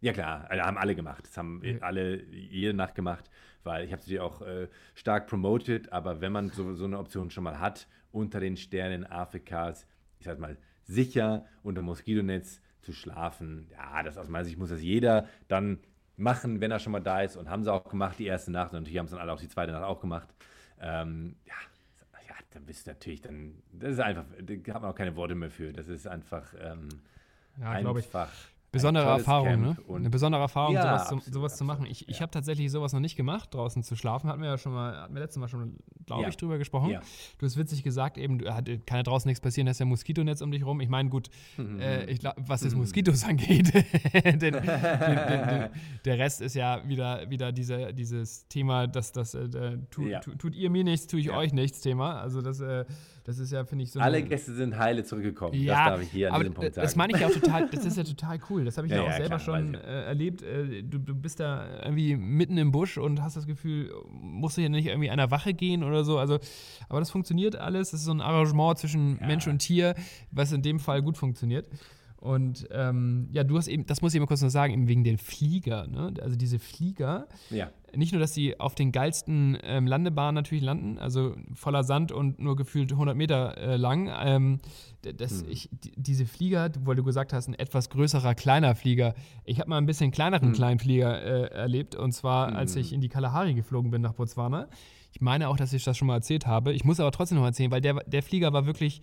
[0.00, 1.26] Ja klar, also haben alle gemacht.
[1.26, 1.78] Das haben ja.
[1.80, 3.30] alle jede Nacht gemacht,
[3.64, 7.30] weil ich habe sie auch äh, stark promoted, aber wenn man so, so eine Option
[7.30, 9.86] schon mal hat, unter den Sternen Afrikas,
[10.18, 13.68] ich sag mal, sicher unter Moskitonetz, zu schlafen.
[13.70, 15.78] Ja, das aus meiner Sicht muss das jeder dann
[16.16, 17.36] machen, wenn er schon mal da ist.
[17.36, 18.72] Und haben sie auch gemacht, die erste Nacht.
[18.72, 20.28] Und natürlich haben es dann alle auch die zweite Nacht auch gemacht.
[20.80, 21.54] ähm, ja,
[22.26, 25.34] ja, dann bist du natürlich dann, das ist einfach, da hat man auch keine Worte
[25.34, 25.72] mehr für.
[25.72, 26.88] Das ist einfach ähm,
[27.58, 27.96] ja, einfach.
[27.96, 28.06] Ich
[28.72, 29.76] besondere Erfahrung, ne?
[29.88, 31.86] Eine besondere Erfahrung, Ja, sowas, absolut, zu, sowas zu machen.
[31.86, 32.22] Ich, ich ja.
[32.22, 34.28] habe tatsächlich sowas noch nicht gemacht, draußen zu schlafen.
[34.30, 36.28] Hatten wir ja schon mal, hatten wir letztes Mal schon, glaube Ja.
[36.28, 36.96] ich, drüber gesprochen.
[37.38, 39.86] Du hast witzig gesagt, eben, du- hat, kann ja draußen nichts passieren, da ist ja
[39.86, 40.80] ein Moskitonetz um dich rum.
[40.80, 41.80] Ich meine, gut, Mhm.
[41.80, 44.54] äh, ich glaub, was das Moskitos angeht, den, den, den,
[46.04, 49.48] der Rest ist ja wieder, wieder diese, dieses Thema, dass das äh,
[49.90, 52.20] tu, tu, tut ihr mir nichts, tue ich euch nichts Thema.
[52.20, 52.84] Also das, äh,
[53.24, 55.54] das ist ja, finde ich, so Alle Gäste sind heile zurückgekommen.
[55.54, 56.84] ja, das darf ich hier an aber diesem Punkt sagen.
[56.84, 58.64] das meine ich ja auch total, das ist ja total cool.
[58.64, 60.42] Das habe ich ja, Ja, auch ja, selber klar, schon äh, erlebt.
[60.42, 64.62] Äh, du, du bist da irgendwie mitten im Busch und hast das Gefühl, musst du
[64.62, 66.18] hier nicht irgendwie einer Wache gehen oder so.
[66.18, 66.38] Also,
[66.88, 67.90] aber das funktioniert alles.
[67.90, 69.94] Das ist so ein Arrangement zwischen Mensch und Tier,
[70.30, 71.68] was in dem Fall gut funktioniert.
[72.20, 75.04] Und ähm, ja, du hast eben, das muss ich mal kurz noch sagen, eben wegen
[75.04, 75.86] den Flieger.
[75.86, 76.12] Ne?
[76.20, 77.70] Also diese Flieger, ja.
[77.96, 82.38] nicht nur, dass sie auf den geilsten ähm, Landebahnen natürlich landen, also voller Sand und
[82.38, 84.10] nur gefühlt 100 Meter äh, lang.
[84.22, 84.58] Ähm,
[85.02, 89.14] d- das, ich, die, diese Flieger, weil du gesagt hast, ein etwas größerer, kleiner Flieger.
[89.46, 93.00] Ich habe mal ein bisschen kleineren kleinen Flieger äh, erlebt und zwar, als ich in
[93.00, 94.68] die Kalahari geflogen bin nach Botswana.
[95.12, 96.74] Ich meine auch, dass ich das schon mal erzählt habe.
[96.74, 99.00] Ich muss aber trotzdem noch erzählen, weil der, der Flieger war wirklich.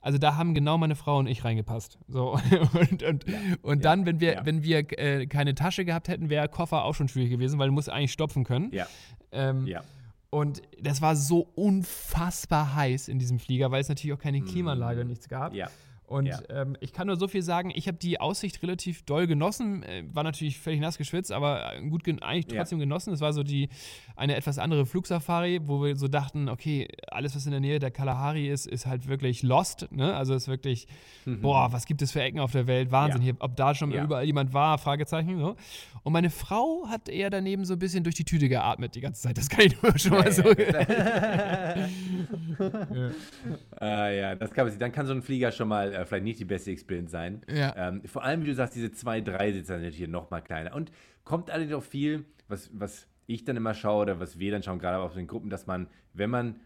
[0.00, 1.98] Also da haben genau meine Frau und ich reingepasst.
[2.08, 2.38] So.
[2.80, 3.24] Und, und,
[3.62, 4.46] und dann, wenn wir, ja.
[4.46, 7.74] wenn wir äh, keine Tasche gehabt hätten, wäre Koffer auch schon schwierig gewesen, weil du
[7.74, 8.70] musst eigentlich stopfen können.
[8.72, 8.86] Ja.
[9.32, 9.82] Ähm, Ja.
[10.30, 15.00] Und das war so unfassbar heiß in diesem Flieger, weil es natürlich auch keine Klimaanlage
[15.00, 15.52] und nichts gab.
[15.52, 15.56] Mm.
[15.56, 15.68] Ja.
[16.10, 16.40] Und Ja.
[16.48, 20.02] ähm, ich kann nur so viel sagen, ich habe die Aussicht relativ doll genossen, äh,
[20.12, 22.58] war natürlich völlig nass geschwitzt, aber äh, gut gen eigentlich Ja.
[22.58, 23.12] trotzdem genossen.
[23.12, 23.68] Es war so die
[24.16, 27.92] eine etwas andere Flugsafari, wo wir so dachten, okay, alles was in der Nähe der
[27.92, 30.12] Kalahari ist, ist halt wirklich lost, ne?
[30.16, 30.88] Also ist wirklich,
[31.24, 32.90] boah, was gibt es für Ecken auf der Welt?
[32.90, 33.26] Wahnsinn, Mhm.
[33.28, 33.32] Ja.
[33.34, 34.02] hier, ob da schon Ja.
[34.02, 35.54] überall jemand war, Fragezeichen, so.
[36.02, 39.22] Und meine Frau hat eher daneben so ein bisschen durch die Tüte geatmet die ganze
[39.22, 39.38] Zeit.
[39.38, 40.42] Das kann ich nur schon mal so.
[40.50, 41.76] Äh,
[44.20, 44.78] ja, das kann man sich.
[44.80, 47.42] Dann kann so ein Flieger schon mal äh, vielleicht nicht die beste Experience sein.
[47.52, 47.74] Ja.
[47.76, 50.74] Ähm, vor allem, wie du sagst, diese zwei, drei Sitzer sind natürlich noch mal kleiner.
[50.74, 50.90] Und
[51.24, 54.78] kommt allerdings auch viel, was, was ich dann immer schaue oder was wir dann schauen,
[54.78, 56.56] gerade auf den Gruppen, dass man, wenn man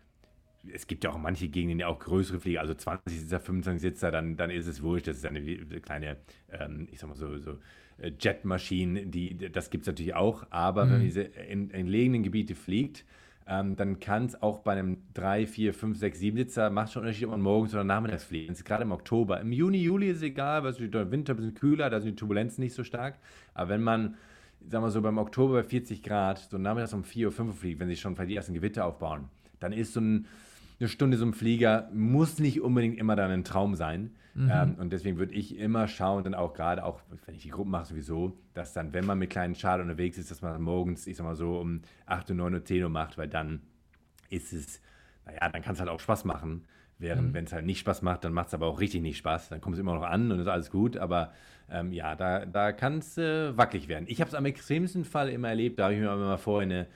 [0.73, 4.11] es gibt ja auch manche Gegenden, die auch größere Flieger, also 20 Sitzer, 25 Sitzer,
[4.11, 5.07] dann, dann ist es wurscht.
[5.07, 5.43] Das ist eine
[5.81, 6.17] kleine,
[6.51, 7.59] ähm, ich sag mal so, so
[7.99, 10.47] äh, Jetmaschinen, die, das gibt es natürlich auch.
[10.51, 13.05] Aber wenn man diese in, entlegenen Gebiete fliegt,
[13.47, 17.03] ähm, dann kann es auch bei einem 3, 4, 5, 6, 7 Sitzer, macht schon
[17.03, 18.51] Unterschied, ob man morgens oder nachmittags fliegt.
[18.51, 19.41] Das ist gerade im Oktober.
[19.41, 22.13] Im Juni, Juli ist es egal, weil es der Winter ein bisschen kühler, da sind
[22.13, 23.17] die Turbulenzen nicht so stark.
[23.53, 24.15] Aber wenn man,
[24.69, 27.55] sagen wir so, beim Oktober bei 40 Grad, so nachmittags um 4 Uhr, 5 Uhr
[27.55, 29.29] fliegt, wenn sich schon vielleicht die ersten Gewitter aufbauen,
[29.61, 30.27] dann ist so ein,
[30.81, 34.15] eine Stunde so ein Flieger, muss nicht unbedingt immer dann ein Traum sein.
[34.37, 37.71] Ähm, und deswegen würde ich immer schauen, dann auch gerade, auch wenn ich die Gruppen
[37.71, 41.17] mache sowieso, dass dann, wenn man mit kleinen Schade unterwegs ist, dass man morgens, ich
[41.17, 43.61] sag mal so, um 8 Uhr, 9 Uhr, 10 Uhr macht, weil dann
[44.31, 44.81] ist es,
[45.25, 46.65] naja, dann kann es halt auch Spaß machen.
[46.99, 49.49] Während, wenn es halt nicht Spaß macht, dann macht es aber auch richtig nicht Spaß.
[49.49, 50.97] Dann kommt es immer noch an und ist alles gut.
[50.97, 51.33] Aber
[51.69, 54.05] ähm, ja, da, da kann es äh, wackelig werden.
[54.09, 56.87] Ich habe es am extremsten Fall immer erlebt, da habe ich mir immer vorher eine,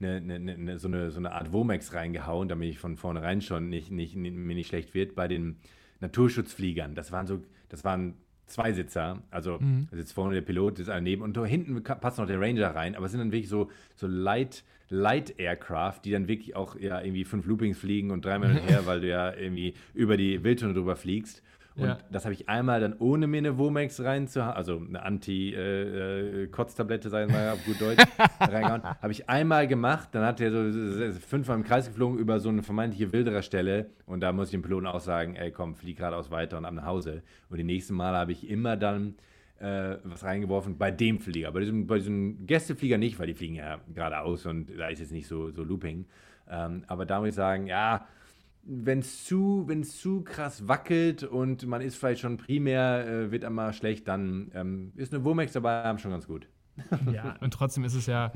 [0.00, 3.68] eine, eine, eine, so, eine, so eine Art Womex reingehauen, damit ich von vornherein schon
[3.68, 5.14] nicht, nicht, nicht, mir nicht schlecht wird.
[5.14, 5.56] Bei den
[6.00, 8.14] Naturschutzfliegern, das waren so, das waren
[8.46, 9.58] Zweisitzer, also
[9.90, 12.74] da sitzt vorne der Pilot, ist einer neben und da hinten passt noch der Ranger
[12.74, 16.78] rein, aber es sind dann wirklich so, so Light, Light Aircraft, die dann wirklich auch
[16.78, 20.44] ja irgendwie fünf Loopings fliegen und dreimal hin her, weil du ja irgendwie über die
[20.44, 21.42] Wildtunnel drüber fliegst.
[21.76, 21.98] Und Ja.
[22.10, 27.38] das habe ich einmal dann ohne mir eine Womex reinzuhauen, also eine Anti-Kotztablette, sagen wir
[27.38, 27.98] mal auf gut Deutsch,
[28.40, 28.82] reingehauen.
[28.82, 32.62] Habe ich einmal gemacht, dann hat er so fünfmal im Kreis geflogen über so eine
[32.62, 36.30] vermeintliche wilderer Stelle und da muss ich dem Piloten auch sagen, ey komm, flieg geradeaus
[36.30, 37.22] weiter und ab nach Hause.
[37.50, 39.14] Und die nächsten Mal habe ich immer dann
[39.58, 41.50] äh, was reingeworfen bei dem Flieger.
[41.52, 45.12] Bei diesem, bei diesem Gästeflieger nicht, weil die fliegen ja geradeaus und da ist jetzt
[45.12, 46.06] nicht so, so Looping.
[46.48, 48.06] Ähm, aber da muss ich sagen, ja,
[48.68, 53.44] wenn es zu, wenn's zu krass wackelt und man ist vielleicht schon primär, äh, wird
[53.44, 56.48] einmal schlecht, dann ähm, ist eine Womex dabei, haben schon ganz gut.
[57.12, 58.32] Ja, und trotzdem ist es ja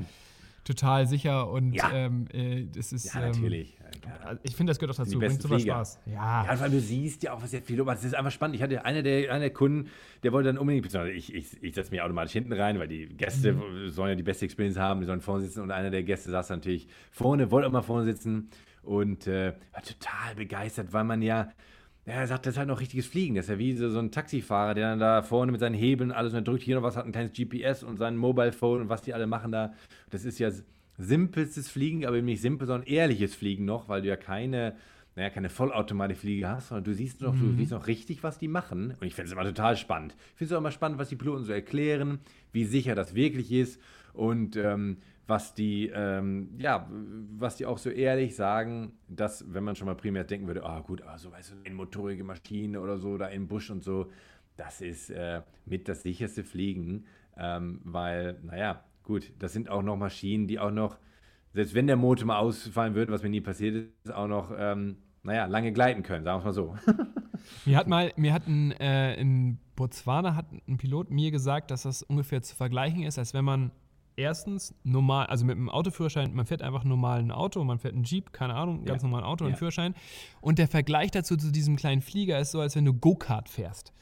[0.63, 1.91] total sicher und Ja.
[1.93, 3.13] ähm, äh, das ist.
[3.13, 3.77] Ja, ähm, natürlich.
[3.79, 4.19] Ja, klar.
[4.25, 5.19] also Ich finde, das gehört auch dazu.
[5.19, 5.59] Bringt Flieger.
[5.59, 5.99] Spaß.
[6.05, 6.45] Ja.
[6.45, 8.55] Ja, weil du siehst ja auch, was jetzt viel aber Das ist einfach spannend.
[8.55, 9.89] Ich hatte einer der, einer der Kunden,
[10.23, 13.07] der wollte dann unbedingt, beziehungsweise ich, ich, ich setze mich automatisch hinten rein, weil die
[13.07, 13.55] Gäste
[13.87, 16.49] sollen ja die beste Experience haben, die sollen vorne sitzen und einer der Gäste saß
[16.49, 18.49] natürlich vorne, wollte auch mal vorne sitzen
[18.83, 21.51] und äh, war total begeistert, weil man ja,
[22.05, 23.35] ja, er sagt, das ist halt noch richtiges Fliegen.
[23.35, 26.11] Das ist ja wie so, so ein Taxifahrer, der dann da vorne mit seinen Hebeln
[26.11, 28.89] alles und drückt hier noch was, hat ein kleines GPS und sein Mobile Phone und
[28.89, 29.73] was die alle machen da.
[30.09, 30.49] Das ist ja
[30.97, 34.75] simpelstes Fliegen, aber eben nicht simpel, sondern ehrliches Fliegen noch, weil du ja keine
[35.15, 37.51] naja, keine Vollautomatikfliege hast, sondern du siehst noch, mhm.
[37.51, 38.95] du siehst noch richtig, was die machen.
[38.99, 40.15] Und ich finde es immer total spannend.
[40.31, 42.19] Ich finde es auch immer spannend, was die Piloten so erklären,
[42.51, 43.81] wie sicher das wirklich ist
[44.13, 44.97] und ähm,
[45.27, 46.89] was die, ähm, ja,
[47.37, 50.79] was die auch so ehrlich sagen, dass, wenn man schon mal primär denken würde, ah
[50.79, 54.11] oh, gut, also weißt du, eine motorige Maschine oder so, da im Busch und so,
[54.57, 57.05] das ist äh, mit das sicherste Fliegen,
[57.37, 60.97] ähm, weil, naja, gut, das sind auch noch Maschinen, die auch noch,
[61.53, 64.97] selbst wenn der Motor mal ausfallen würde, was mir nie passiert ist, auch noch, ähm,
[65.23, 66.75] naja, lange gleiten können, sagen wir es mal so.
[67.65, 71.83] mir hat mal, mir hat ein, äh, in Botswana hat ein Pilot mir gesagt, dass
[71.83, 73.71] das ungefähr zu vergleichen ist, als wenn man
[74.15, 78.03] erstens normal, also mit einem Autoführerschein, man fährt einfach normal ein Auto, man fährt einen
[78.03, 79.07] Jeep, keine Ahnung, ganz ja.
[79.07, 79.49] normalen Auto, ja.
[79.49, 79.95] einen Führerschein.
[80.41, 83.93] Und der Vergleich dazu zu diesem kleinen Flieger ist so, als wenn du Go-Kart fährst.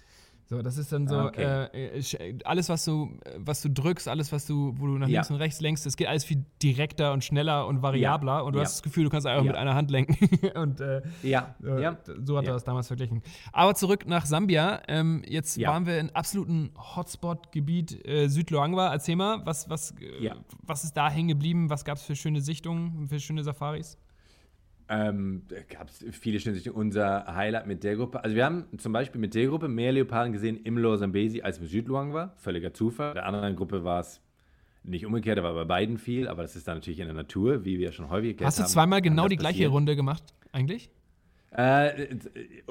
[0.49, 1.67] So, das ist dann so, okay.
[1.73, 5.29] äh, äh alles, was du, was du drückst, alles, was du, wo du nach links
[5.29, 5.35] ja.
[5.35, 8.39] und rechts lenkst, das geht alles viel direkter und schneller und variabler ja.
[8.39, 8.65] und du ja.
[8.65, 10.17] hast das Gefühl, du kannst einfach mit einer Hand lenken.
[10.55, 11.55] und äh, ja.
[11.63, 13.21] Äh, so hat er das damals verglichen.
[13.53, 14.81] Aber zurück nach Sambia.
[14.87, 18.91] Ähm, jetzt waren wir in absoluten Hotspot-Gebiet äh, Südloangwa.
[18.91, 20.31] Erzähl mal, was, was, äh,
[20.63, 21.69] was ist da hängen geblieben?
[21.69, 23.99] Was gab es für schöne Sichtungen, für schöne Safaris?
[24.91, 26.77] Ähm, da gab es viele schöne Sichtungen.
[26.77, 28.23] Unser Highlight mit der Gruppe.
[28.23, 31.59] Also wir haben zum Beispiel mit der Gruppe mehr Leoparden gesehen im Lower Zambesi als
[31.59, 32.33] im Südluang war.
[32.37, 33.13] Völliger Zufall.
[33.13, 34.19] Der anderen Gruppe war es
[34.83, 37.65] nicht umgekehrt, da war bei beiden viel, aber das ist dann natürlich in der Natur,
[37.65, 38.45] wie wir schon häufig haben.
[38.45, 39.71] Hast du zweimal genau die gleiche passiert.
[39.71, 40.89] Runde gemacht, eigentlich?
[41.51, 42.15] Äh,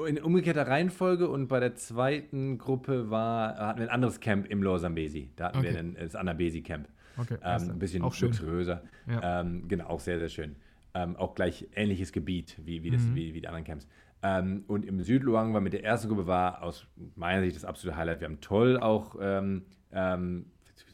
[0.07, 4.63] in umgekehrter Reihenfolge und bei der zweiten Gruppe war, hatten wir ein anderes Camp im
[4.63, 5.29] Lower Zambesi.
[5.35, 5.73] Da hatten okay.
[5.73, 6.87] wir ein, das Anabesi Camp.
[7.17, 8.81] Okay, ähm, ein bisschen luxuriöser.
[9.07, 9.41] Ja.
[9.41, 10.55] Ähm, genau, auch sehr, sehr schön.
[10.99, 13.15] Ähm, auch gleich ähnliches Gebiet wie, wie, das, mhm.
[13.15, 13.87] wie, wie die anderen Camps.
[14.21, 16.85] Ähm, und im Südluang war mit der ersten Gruppe war aus
[17.15, 18.19] meiner Sicht das absolute Highlight.
[18.19, 20.45] Wir haben toll auch, ähm, ähm,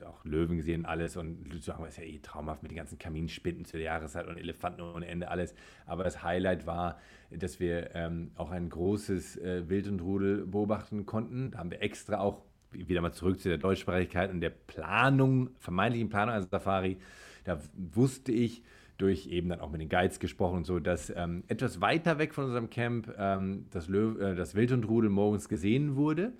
[0.06, 1.18] auch Löwen gesehen, alles.
[1.18, 5.08] Und Südluang ist ja eh traumhaft mit den ganzen Kaminspinden zur Jahreszeit und Elefanten ohne
[5.08, 5.56] Ende, alles.
[5.88, 7.00] Aber das Highlight war,
[7.32, 11.52] dass wir ähm, auch ein großes äh, Wild und Rudel beobachten konnten.
[11.52, 16.10] Da haben wir extra auch wieder mal zurück zu der Deutschsprachigkeit und der Planung, vermeintlichen
[16.10, 16.98] Planung einer Safari.
[17.46, 18.63] Da wusste ich,
[18.97, 22.34] durch eben dann auch mit den Guides gesprochen und so, dass ähm, etwas weiter weg
[22.34, 26.34] von unserem Camp ähm, das, Löw äh, das Wildhundrudel morgens gesehen wurde.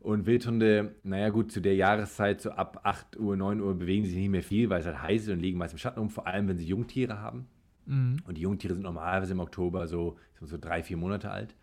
[0.00, 4.12] Und Wildhunde, naja gut, zu der Jahreszeit, so ab 8 Uhr, 9 Uhr bewegen sie
[4.12, 6.08] sich nicht mehr viel, weil es halt heiß ist und liegen meist im Schatten um,
[6.08, 7.48] vor allem wenn sie Jungtiere haben.
[7.86, 8.18] Mhm.
[8.24, 11.56] Und die Jungtiere sind normalerweise im Oktober so, so drei, vier Monate alt.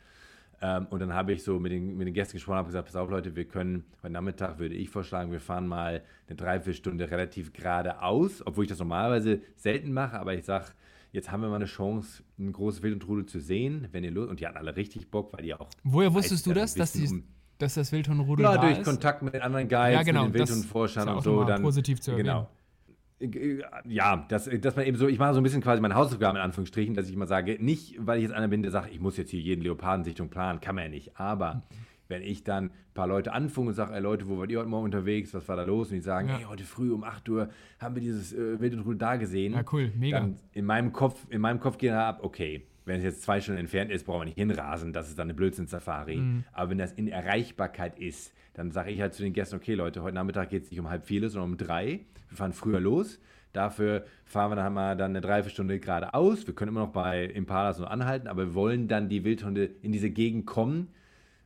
[0.61, 2.95] Ähm, und dann habe ich so mit den, mit den Gästen gesprochen, habe gesagt, pass
[2.95, 7.53] auf Leute, wir können, heute Nachmittag würde ich vorschlagen, wir fahren mal eine Dreiviertelstunde relativ
[7.53, 10.67] geradeaus, obwohl ich das normalerweise selten mache, aber ich sage,
[11.11, 14.11] jetzt haben wir mal eine Chance, ein großes Wild und Rudel zu sehen, wenn ihr
[14.11, 15.69] Lust, und die hatten alle richtig Bock, weil die auch...
[15.83, 17.23] Woher wusstest du das, dass, die, um,
[17.57, 18.63] dass das Wildhundrudel ja, da ist?
[18.63, 21.43] Ja, durch Kontakt mit den anderen Guides, ja, genau, mit den Wildhundforschern und so.
[21.43, 22.27] Dann, positiv zu erwähnen.
[22.27, 22.49] Genau
[23.85, 26.43] ja, dass, dass man eben so, ich mache so ein bisschen quasi meine Hausaufgaben in
[26.43, 29.15] Anführungsstrichen, dass ich immer sage, nicht, weil ich jetzt einer bin, der sagt, ich muss
[29.17, 31.17] jetzt hier jeden Leopardensichtung planen, kann man ja nicht.
[31.17, 31.63] Aber
[32.07, 34.69] wenn ich dann ein paar Leute anfunge und sage, ey Leute, wo wart ihr heute
[34.69, 35.89] Morgen unterwegs, was war da los?
[35.89, 36.37] Und die sagen, ja.
[36.39, 37.49] ey, heute früh um 8 Uhr
[37.79, 39.53] haben wir dieses äh, Wild und Rudel da gesehen.
[39.53, 40.19] Ja, cool, mega.
[40.19, 43.41] Dann in meinem Kopf, in meinem Kopf gehen da ab, okay, wenn es jetzt zwei
[43.41, 46.17] Stunden entfernt ist, brauchen wir nicht hinrasen, das ist dann eine Blödsinn-Safari.
[46.17, 46.43] Mhm.
[46.53, 50.01] Aber wenn das in Erreichbarkeit ist, dann sage ich halt zu den Gästen, okay Leute,
[50.01, 52.01] heute Nachmittag geht es nicht um halb vier, sondern um drei.
[52.29, 53.19] Wir fahren früher los
[53.55, 56.45] Dafür fahren wir dann mal dann eine Dreiviertelstunde geradeaus.
[56.45, 59.93] Wir können immer noch bei Impalas so anhalten, aber wir wollen dann die Wildhunde in
[59.93, 60.89] diese Gegend kommen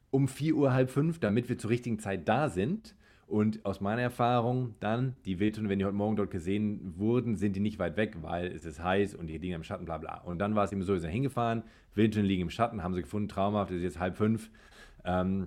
[0.10, 2.96] um 4 Uhr, halb fünf, damit wir zur richtigen Zeit da sind.
[3.28, 7.56] Und aus meiner Erfahrung dann, die Wildhunde, wenn die heute Morgen dort gesehen wurden, sind
[7.56, 10.18] die nicht weit weg, weil es ist heiß und die liegen im Schatten, bla bla.
[10.22, 11.62] Und dann war es eben so, wir sind hingefahren,
[11.94, 14.50] Wildhunde liegen im Schatten, haben sie gefunden, traumhaft, es ist jetzt halb fünf.
[15.06, 15.46] Ähm,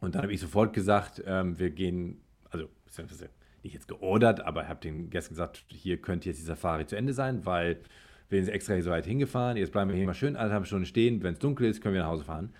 [0.00, 2.68] und dann habe ich sofort gesagt, ähm, wir gehen, also
[3.62, 6.96] nicht jetzt geordert, aber ich habe den Gästen gesagt, hier könnte jetzt die Safari zu
[6.96, 7.80] Ende sein, weil
[8.28, 9.56] wir sind extra hier so weit hingefahren.
[9.56, 11.22] Jetzt bleiben wir hier mal schön anderthalb Stunden stehen.
[11.22, 12.50] Wenn es dunkel ist, können wir nach Hause fahren.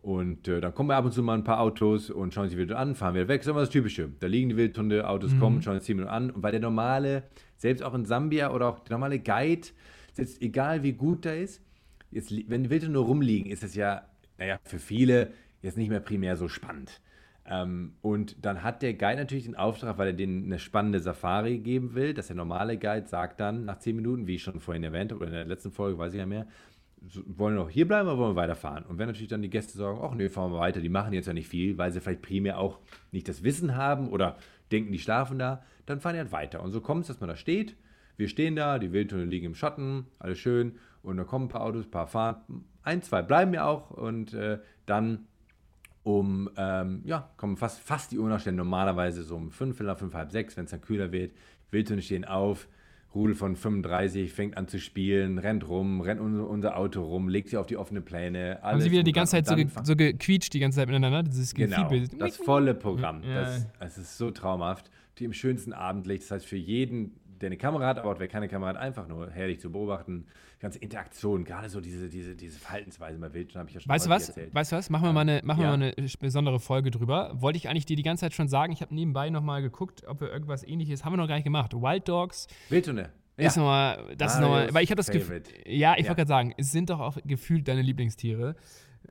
[0.00, 2.54] Und äh, dann kommen wir ab und zu mal ein paar Autos und schauen sich
[2.54, 3.40] die Wildhunde an, fahren wir weg.
[3.40, 4.08] Das ist immer das Typische.
[4.20, 5.40] Da liegen die Wildhunde, Autos mhm.
[5.40, 6.30] kommen, schauen sich 10 Minuten an.
[6.30, 7.24] Und weil der normale,
[7.56, 9.68] selbst auch in Sambia oder auch der normale Guide,
[10.16, 11.62] jetzt egal wie gut der ist,
[12.10, 14.02] jetzt, wenn die Wildhunde rumliegen, ist das ja,
[14.38, 17.00] naja, für viele jetzt nicht mehr primär so spannend.
[17.46, 21.58] Ähm, und dann hat der Guide natürlich den Auftrag, weil er denen eine spannende Safari
[21.58, 24.84] geben will, dass der normale Guide sagt dann nach 10 Minuten, wie ich schon vorhin
[24.84, 26.46] erwähnt habe, oder in der letzten Folge, weiß ich ja mehr,
[27.26, 28.84] wollen wir noch hier bleiben oder wollen wir weiterfahren?
[28.84, 31.26] Und wenn natürlich dann die Gäste sagen, ach nee, fahren wir weiter, die machen jetzt
[31.26, 32.80] ja nicht viel, weil sie vielleicht primär auch
[33.12, 34.36] nicht das Wissen haben oder
[34.70, 36.62] denken, die schlafen da, dann fahren die halt weiter.
[36.62, 37.76] Und so kommt es, dass man da steht,
[38.16, 41.62] wir stehen da, die Wildtunnel liegen im Schatten, alles schön, und dann kommen ein paar
[41.62, 45.26] Autos, ein paar fahren, ein, zwei bleiben ja auch und äh, dann
[46.08, 48.56] um, ähm, ja, kommen fast, fast die Uhr noch stellen.
[48.56, 51.32] Normalerweise so um fünf, fünf, halb sechs, wenn es dann kühler wird.
[51.70, 52.66] Wildhunde stehen auf,
[53.14, 57.58] Rudel von 35 fängt an zu spielen, rennt rum, rennt unser Auto rum, legt sich
[57.58, 58.58] auf die offene Pläne.
[58.62, 61.22] Haben sie wieder die ganze Zeit so, ge so, gequietscht, die ganze Zeit miteinander?
[61.22, 63.22] Dieses genau, das volle Programm.
[63.22, 63.42] Ja.
[63.42, 64.90] Das, das, ist so traumhaft.
[65.18, 66.22] Die im schönsten Abendlicht.
[66.22, 69.30] Das heißt, für jeden, der eine Kamera hat, aber wer keine Kamera hat, einfach nur
[69.30, 70.26] herrlich zu beobachten.
[70.60, 74.06] Ganze Interaktion, gerade so diese, diese, diese Verhaltensweise bei Wildschwein habe ich ja schon weißt
[74.06, 74.28] du was?
[74.28, 74.54] erzählt.
[74.54, 74.90] Weißt du was?
[74.90, 75.70] Machen wir mal eine, machen ja.
[75.70, 77.30] wir mal eine besondere Folge drüber.
[77.34, 78.72] Wollte ich eigentlich dir die ganze Zeit schon sagen.
[78.72, 81.74] Ich habe nebenbei nochmal geguckt, ob wir irgendwas ähnliches, haben wir noch gar nicht gemacht.
[81.74, 82.48] Wild Dogs.
[82.68, 83.10] Wildhunde.
[83.36, 83.46] Ja.
[83.46, 86.08] Ist nochmal, das ist nochmal, weil ich habe das Gefühl, ja, ich ja.
[86.08, 88.56] wollte gerade sagen, es sind doch auch gefühlt deine Lieblingstiere.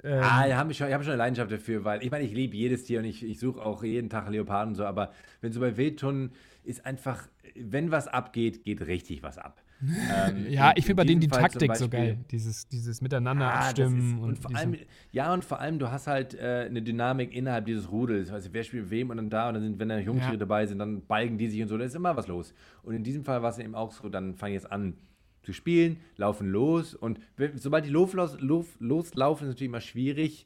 [0.04, 2.56] Ähm, ah, ich habe schon, hab schon eine Leidenschaft dafür, weil ich meine, ich liebe
[2.56, 5.12] jedes Tier und ich, ich suche auch jeden Tag Leoparden und so, aber
[5.42, 7.28] wenn so bei Wildhunden ist einfach,
[7.62, 9.62] wenn was abgeht, geht richtig was ab.
[10.10, 12.18] Ähm, ja, ich finde bei denen die Taktik Beispiel, so geil.
[12.32, 14.00] Dieses, dieses Miteinander ja, abstimmen.
[14.00, 14.76] Ist, und, und, vor allem,
[15.12, 18.32] ja, und vor allem, du hast halt äh, eine Dynamik innerhalb dieses Rudels.
[18.32, 20.38] Also, wer spielt wem und dann da und dann sind, wenn da Jungtiere ja.
[20.38, 22.56] dabei sind, dann balgen die sich und so, da ist immer was los.
[22.82, 24.96] Und in diesem Fall war es eben auch so, dann fange ich jetzt an
[25.44, 27.20] zu spielen, laufen los und
[27.56, 30.46] sobald die los, los, loslaufen, ist es natürlich immer schwierig.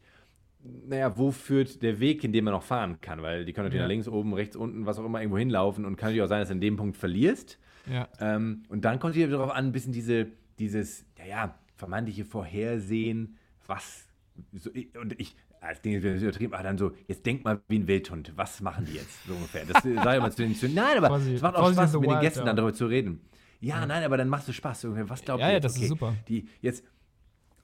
[0.64, 3.22] Naja, wo führt der Weg, in dem man noch fahren kann?
[3.22, 3.86] Weil die können natürlich ja.
[3.86, 6.39] nach links, oben, rechts, unten, was auch immer irgendwo hinlaufen und kann natürlich auch sein,
[6.39, 7.57] dass du in dem Punkt verlierst.
[7.91, 8.07] Ja.
[8.20, 10.28] Ähm, und dann kommt es wieder darauf an, ein bisschen diese,
[10.59, 14.07] dieses, ja, ja, vermeintliche Vorhersehen, was.
[14.53, 18.34] So, und ich, als Dinge übertrieben, aber dann so, jetzt denk mal wie ein Wildhund,
[18.36, 19.64] was machen die jetzt, so ungefähr.
[19.66, 22.39] Das sage ich mal zu den Nein, aber es macht auch Spaß, mit den Gästen
[22.39, 22.45] ja.
[22.45, 23.22] dann darüber zu reden.
[23.59, 24.88] Ja, ja, nein, aber dann machst du Spaß.
[24.89, 25.53] Was glaubt ja, ihr?
[25.53, 26.16] Ja, das okay, ist super.
[26.28, 26.84] Die, jetzt,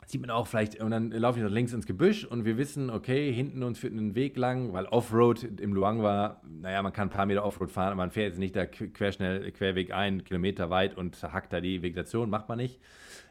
[0.07, 2.89] sieht man auch vielleicht, und dann laufe ich nach links ins Gebüsch und wir wissen,
[2.89, 7.09] okay, hinten uns führt ein Weg lang, weil Offroad im Luang war, naja, man kann
[7.09, 10.69] ein paar Meter Offroad fahren, aber man fährt jetzt nicht da querschnell, Querweg ein, Kilometer
[10.69, 12.79] weit und hackt da die Vegetation, macht man nicht.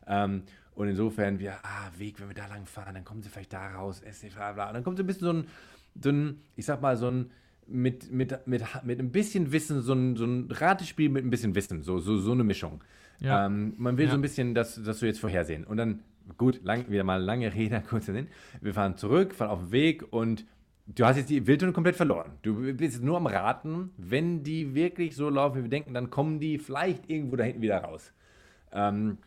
[0.07, 0.43] Ähm,
[0.75, 3.69] und insofern, wir, ah, Weg, wenn wir da lang fahren, dann kommen sie vielleicht da
[3.69, 4.03] raus,
[4.35, 4.69] bla, bla.
[4.69, 5.47] Und dann kommt so ein bisschen so ein,
[5.99, 7.31] so ein ich sag mal, so ein,
[7.67, 11.55] mit, mit, mit, mit ein bisschen Wissen, so ein, so ein Ratespiel mit ein bisschen
[11.55, 12.85] Wissen, so, so, so eine Mischung.
[13.21, 13.47] Ja.
[13.47, 14.11] Ähm, man will ja.
[14.11, 15.65] so ein bisschen das, das so jetzt vorhersehen.
[15.65, 16.03] Und dann
[16.37, 18.29] gut, lang, wieder mal lange Rede, kurz hin.
[18.61, 20.47] Wir fahren zurück, fahren auf den Weg und
[20.87, 22.33] du hast jetzt die Wildhunde komplett verloren.
[22.43, 23.91] Du bist nur am Raten.
[23.97, 27.63] Wenn die wirklich so laufen, wie wir denken, dann kommen die vielleicht irgendwo da hinten
[27.63, 28.13] wieder raus.
[28.73, 29.19] Ähm,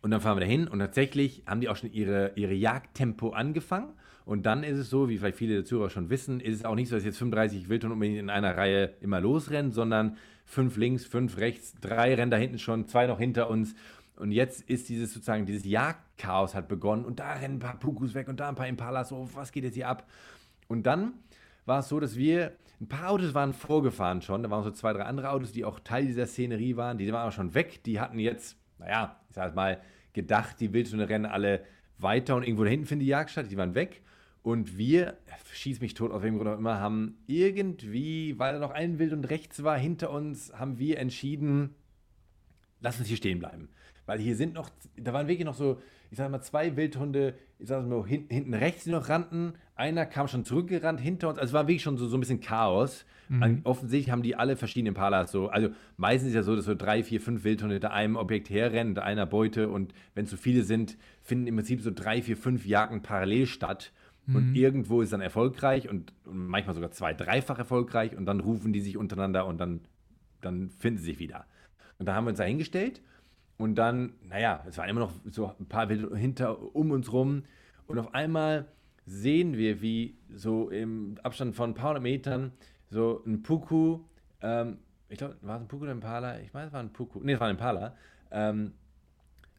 [0.00, 3.92] und dann fahren wir dahin und tatsächlich haben die auch schon ihre, ihre Jagdtempo angefangen.
[4.24, 6.74] Und dann ist es so, wie vielleicht viele der Zuhörer schon wissen, ist es auch
[6.74, 11.06] nicht so, dass jetzt 35 Wildhunde unbedingt in einer Reihe immer losrennen, sondern fünf links,
[11.06, 13.74] fünf rechts, drei rennen da hinten schon, zwei noch hinter uns.
[14.18, 18.14] Und jetzt ist dieses sozusagen, dieses Jagdchaos hat begonnen und da rennen ein paar Pukus
[18.14, 20.08] weg und da ein paar Impalas, so, was geht jetzt hier ab?
[20.66, 21.14] Und dann
[21.66, 24.92] war es so, dass wir, ein paar Autos waren vorgefahren schon, da waren so zwei,
[24.92, 28.00] drei andere Autos, die auch Teil dieser Szenerie waren, die waren aber schon weg, die
[28.00, 29.80] hatten jetzt, naja, ich sag mal,
[30.12, 31.64] gedacht, die Wildhunde rennen alle
[31.98, 34.02] weiter und irgendwo da hinten findet die Jagd statt, die waren weg.
[34.42, 35.18] Und wir,
[35.52, 39.12] schieß mich tot, aus welchem Grund auch immer, haben irgendwie, weil da noch ein Wild
[39.12, 41.74] und rechts war, hinter uns, haben wir entschieden,
[42.80, 43.68] lass uns hier stehen bleiben.
[44.08, 47.68] Weil hier sind noch, da waren wirklich noch so, ich sag mal, zwei Wildhunde, ich
[47.68, 49.52] sag mal, hinten, hinten rechts, die noch rannten.
[49.74, 51.38] Einer kam schon zurückgerannt hinter uns.
[51.38, 53.04] Also es war wirklich schon so, so ein bisschen Chaos.
[53.28, 53.60] Mhm.
[53.64, 55.48] Offensichtlich haben die alle verschiedene Palas so.
[55.48, 58.94] Also meistens ist ja so, dass so drei, vier, fünf Wildhunde hinter einem Objekt herrennen,
[58.94, 59.68] hinter einer Beute.
[59.68, 63.44] Und wenn es so viele sind, finden im Prinzip so drei, vier, fünf Jagden parallel
[63.44, 63.92] statt.
[64.24, 64.36] Mhm.
[64.36, 68.16] Und irgendwo ist dann erfolgreich und, und manchmal sogar zwei, dreifach erfolgreich.
[68.16, 69.80] Und dann rufen die sich untereinander und dann,
[70.40, 71.44] dann finden sie sich wieder.
[71.98, 73.02] Und da haben wir uns da hingestellt
[73.58, 77.42] und dann, naja, es waren immer noch so ein paar hinter um uns rum.
[77.86, 78.68] Und auf einmal
[79.04, 82.52] sehen wir, wie so im Abstand von ein paar hundert Metern
[82.90, 84.00] so ein Puku,
[84.40, 84.78] ähm,
[85.08, 86.38] ich glaube, war es ein Puku oder ein Impala?
[86.40, 87.96] Ich meine, es war ein Puku, nee, es war ein Impala,
[88.30, 88.72] ähm,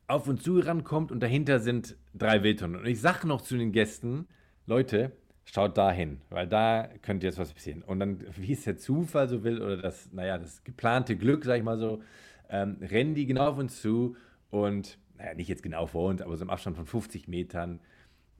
[0.07, 2.79] auf uns zu rankommt und dahinter sind drei Wildhunde.
[2.79, 4.27] Und ich sage noch zu den Gästen,
[4.65, 5.11] Leute,
[5.45, 7.83] schaut da hin, weil da könnte jetzt was passieren.
[7.83, 11.57] Und dann, wie es der Zufall so will oder das, naja, das geplante Glück, sag
[11.57, 12.01] ich mal so,
[12.49, 14.15] ähm, rennen die genau auf uns zu
[14.49, 17.79] und, naja, nicht jetzt genau vor uns, aber so im Abstand von 50 Metern,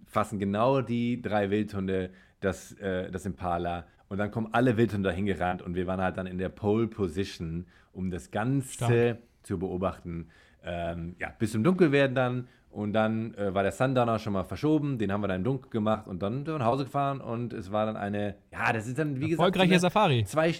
[0.05, 5.25] fassen genau die drei Wildhunde das, äh, das Impala und dann kommen alle Wildhunde dahin
[5.25, 9.17] gerannt und wir waren halt dann in der Pole Position, um das Ganze Stark.
[9.43, 10.29] zu beobachten.
[10.63, 14.97] Ähm, ja, bis zum Dunkelwerden dann und dann äh, war der Sundowner schon mal verschoben,
[14.97, 17.53] den haben wir dann im Dunkel gemacht und dann sind wir nach Hause gefahren und
[17.53, 20.23] es war dann eine, ja, das ist dann, wie gesagt, erfolgreiche Safari.
[20.25, 20.53] Zwei,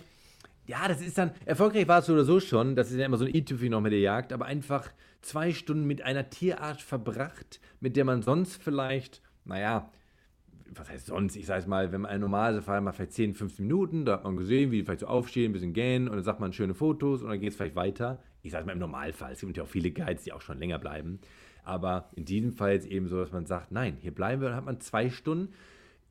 [0.69, 3.17] ja, das ist dann, erfolgreich war es so oder so schon, das ist ja immer
[3.17, 4.87] so ein i-Tüpfchen noch mit der Jagd, aber einfach
[5.21, 9.91] zwei Stunden mit einer Tierart verbracht, mit der man sonst vielleicht, naja,
[10.75, 13.33] was heißt sonst, ich sage es mal, wenn man eine normale Safari macht, vielleicht 10,
[13.33, 16.17] 15 Minuten, da hat man gesehen, wie die vielleicht so aufstehen, ein bisschen gähnen und
[16.17, 18.21] dann sagt man schöne Fotos und dann geht es vielleicht weiter.
[18.43, 20.59] Ich sage es mal im Normalfall, es gibt ja auch viele Guides, die auch schon
[20.59, 21.19] länger bleiben,
[21.63, 24.57] aber in diesem Fall jetzt eben so, dass man sagt, nein, hier bleiben wir, dann
[24.57, 25.51] hat man zwei Stunden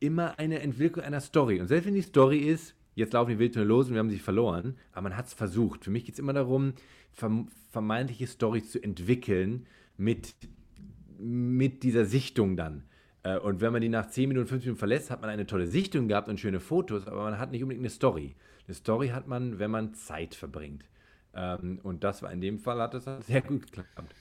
[0.00, 3.64] immer eine Entwicklung einer Story und selbst wenn die Story ist, jetzt laufen die Wildtöne
[3.64, 4.76] los und wir haben sie verloren.
[4.92, 5.84] Aber man hat es versucht.
[5.84, 6.74] Für mich geht es immer darum,
[7.70, 10.34] vermeintliche Storys zu entwickeln mit,
[11.18, 12.84] mit dieser Sichtung dann.
[13.22, 15.66] Äh, und wenn man die nach 10 Minuten, 15 Minuten verlässt, hat man eine tolle
[15.66, 18.34] Sichtung gehabt und schöne Fotos, aber man hat nicht unbedingt eine Story.
[18.66, 20.84] Eine Story hat man, wenn man Zeit verbringt.
[21.34, 24.14] Ähm, und das war in dem Fall, hat das sehr gut geklappt.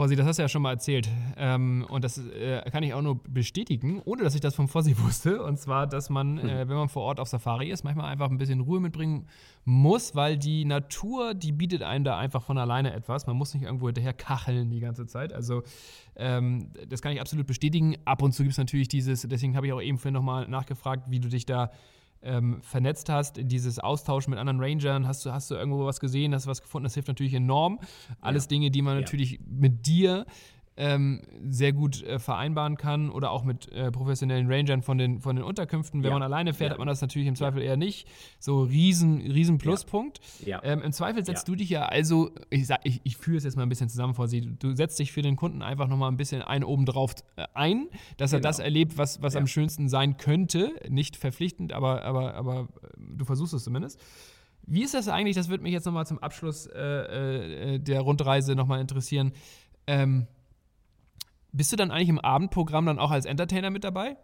[0.00, 1.10] Fossi, das hast du ja schon mal erzählt.
[1.36, 4.96] Ähm, und das äh, kann ich auch nur bestätigen, ohne dass ich das vom Fossi
[5.04, 5.42] wusste.
[5.42, 6.48] Und zwar, dass man, hm.
[6.48, 9.26] äh, wenn man vor Ort auf Safari ist, manchmal einfach ein bisschen Ruhe mitbringen
[9.66, 13.26] muss, weil die Natur, die bietet einem da einfach von alleine etwas.
[13.26, 15.34] Man muss nicht irgendwo hinterher kacheln die ganze Zeit.
[15.34, 15.64] Also,
[16.16, 17.96] ähm, das kann ich absolut bestätigen.
[18.06, 21.10] Ab und zu gibt es natürlich dieses, deswegen habe ich auch eben vorhin nochmal nachgefragt,
[21.10, 21.72] wie du dich da
[22.22, 26.34] ähm, vernetzt hast, dieses Austausch mit anderen Rangern, hast du, hast du irgendwo was gesehen,
[26.34, 27.78] hast du was gefunden, das hilft natürlich enorm.
[28.20, 28.48] Alles ja.
[28.48, 29.00] Dinge, die man ja.
[29.00, 30.26] natürlich mit dir
[30.80, 35.36] ähm, sehr gut äh, vereinbaren kann oder auch mit äh, professionellen Rangern von den, von
[35.36, 36.02] den Unterkünften.
[36.02, 36.14] Wenn ja.
[36.14, 36.72] man alleine fährt, ja.
[36.72, 38.08] hat man das natürlich im Zweifel eher nicht.
[38.38, 40.20] So riesen, riesen Pluspunkt.
[40.46, 43.56] Ähm, Im Zweifel setzt du dich ja also, ich, sag, ich, ich führe es jetzt
[43.56, 46.16] mal ein bisschen zusammen vor Sie, du setzt dich für den Kunden einfach nochmal ein
[46.16, 48.38] bisschen ein obendrauf äh, ein, dass genau.
[48.38, 50.72] er das erlebt, was, was am schönsten sein könnte.
[50.88, 54.00] Nicht verpflichtend, aber, aber, aber äh, du versuchst es zumindest.
[54.66, 55.36] Wie ist das eigentlich?
[55.36, 59.32] Das würde mich jetzt nochmal zum Abschluss äh, äh, der Rundreise nochmal interessieren.
[59.86, 60.26] Ähm,
[61.52, 64.16] bist du dann eigentlich im Abendprogramm dann auch als Entertainer mit dabei?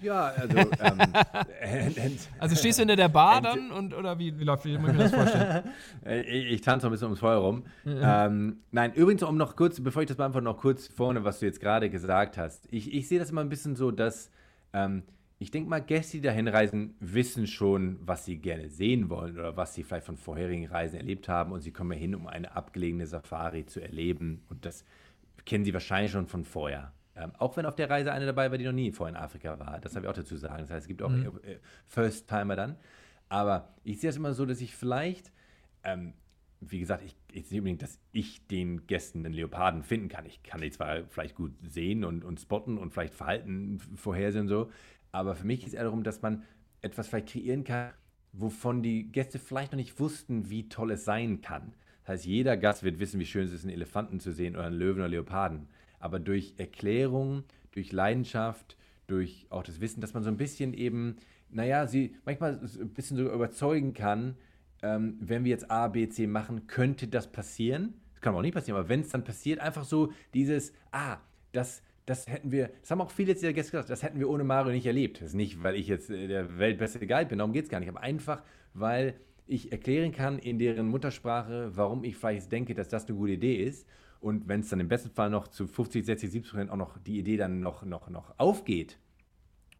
[0.00, 0.56] Ja, also.
[0.56, 0.68] ähm,
[2.38, 4.96] also stehst du hinter der Bar dann und oder wie, wie läuft wie muss ich
[4.96, 5.64] mir das vorstellen?
[6.26, 7.64] ich, ich tanze ein bisschen ums Feuer rum.
[7.84, 8.00] Mhm.
[8.02, 11.46] Ähm, nein, übrigens, um noch kurz, bevor ich das beantworte, noch kurz vorne, was du
[11.46, 12.66] jetzt gerade gesagt hast.
[12.70, 14.30] Ich, ich sehe das immer ein bisschen so, dass
[14.72, 15.02] ähm,
[15.38, 19.56] ich denke mal, Gäste, die da hinreisen, wissen schon, was sie gerne sehen wollen oder
[19.56, 23.06] was sie vielleicht von vorherigen Reisen erlebt haben und sie kommen hin, um eine abgelegene
[23.06, 24.42] Safari zu erleben.
[24.50, 24.84] Und das
[25.44, 26.92] kennen sie wahrscheinlich schon von vorher.
[27.16, 29.58] Ähm, auch wenn auf der Reise eine dabei war, die noch nie vorher in Afrika
[29.58, 29.80] war.
[29.80, 30.58] Das habe ich auch dazu sagen.
[30.62, 31.40] Das heißt, es gibt auch mhm.
[31.42, 32.76] Äh, First-Timer dann.
[33.28, 35.32] Aber ich sehe es immer so, dass ich vielleicht,
[35.84, 36.14] ähm,
[36.60, 40.26] wie gesagt, ich, ich sehe unbedingt, dass ich den Gästen einen Leoparden finden kann.
[40.26, 44.48] Ich kann die zwar vielleicht gut sehen und, und spotten und vielleicht Verhalten vorhersehen und
[44.48, 44.70] so,
[45.12, 46.44] aber für mich ist es eher darum, dass man
[46.82, 47.92] etwas vielleicht kreieren kann,
[48.32, 51.74] wovon die Gäste vielleicht noch nicht wussten, wie toll es sein kann.
[52.10, 54.78] Heißt, jeder Gast wird wissen, wie schön es ist, einen Elefanten zu sehen oder einen
[54.78, 55.68] Löwen oder Leoparden.
[56.00, 61.18] Aber durch Erklärung, durch Leidenschaft, durch auch das Wissen, dass man so ein bisschen eben,
[61.50, 64.34] naja, sie manchmal ein bisschen so überzeugen kann,
[64.82, 67.94] ähm, wenn wir jetzt A, B, C machen, könnte das passieren.
[68.14, 71.18] Das kann auch nicht passieren, aber wenn es dann passiert, einfach so dieses, ah,
[71.52, 74.42] das, das hätten wir, das haben auch viele jetzt Gäste gesagt, das hätten wir ohne
[74.42, 75.18] Mario nicht erlebt.
[75.20, 77.78] Das ist nicht, weil ich jetzt äh, der weltbeste Guide bin, darum geht es gar
[77.78, 78.42] nicht, aber einfach,
[78.74, 79.14] weil
[79.50, 83.56] ich erklären kann in deren Muttersprache, warum ich vielleicht denke, dass das eine gute Idee
[83.56, 83.86] ist.
[84.20, 86.98] Und wenn es dann im besten Fall noch zu 50, 60, 70 Prozent auch noch
[86.98, 88.98] die Idee dann noch, noch, noch aufgeht,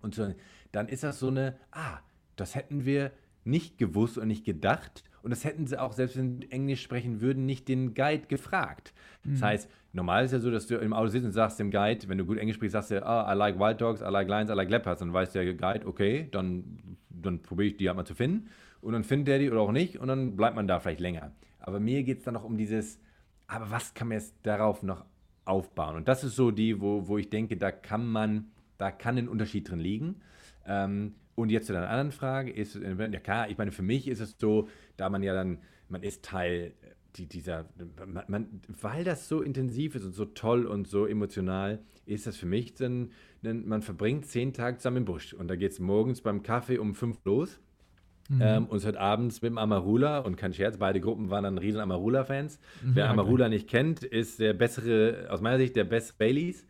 [0.03, 0.35] und so,
[0.73, 1.99] dann ist das so eine, ah,
[2.37, 3.13] das hätten wir
[3.45, 5.05] nicht gewusst und nicht gedacht.
[5.23, 8.95] Und das hätten sie auch, selbst wenn sie Englisch sprechen würden, nicht den Guide gefragt.
[9.23, 9.33] Mhm.
[9.33, 12.09] Das heißt, normal ist ja so, dass du im Auto sitzt und sagst dem Guide,
[12.09, 14.51] wenn du gut Englisch sprichst, sagst du, ah, I like wild dogs, I like lions,
[14.51, 15.01] I like leopards.
[15.01, 18.49] Dann weiß der Guide, okay, dann, dann probiere ich die halt mal zu finden
[18.81, 21.33] und dann findet er die oder auch nicht und dann bleibt man da vielleicht länger.
[21.59, 22.99] Aber mir geht es dann noch um dieses,
[23.47, 25.05] aber was kann man jetzt darauf noch
[25.45, 25.97] aufbauen?
[25.97, 29.29] Und das ist so die, wo, wo ich denke, da kann man, da kann ein
[29.29, 30.21] Unterschied drin liegen.
[30.67, 34.21] Ähm, und jetzt zu deiner anderen Frage, ist, ja klar, ich meine, für mich ist
[34.21, 35.59] es so, da man ja dann,
[35.89, 36.75] man ist Teil
[37.17, 37.67] die, dieser,
[38.07, 42.37] man, man, weil das so intensiv ist und so toll und so emotional, ist das
[42.37, 43.11] für mich dann
[43.43, 46.95] man verbringt zehn Tage zusammen im Busch und da geht es morgens beim Kaffee um
[46.95, 47.61] fünf los
[48.31, 48.41] Mhm.
[48.43, 51.59] Ähm, und es wird abends mit dem Amarula und kein Scherz, beide Gruppen waren dann
[51.59, 52.61] riesen Amarula-Fans.
[52.83, 53.55] Mhm, Wer Amarula okay.
[53.55, 56.65] nicht kennt, ist der bessere, aus meiner Sicht der beste Baileys.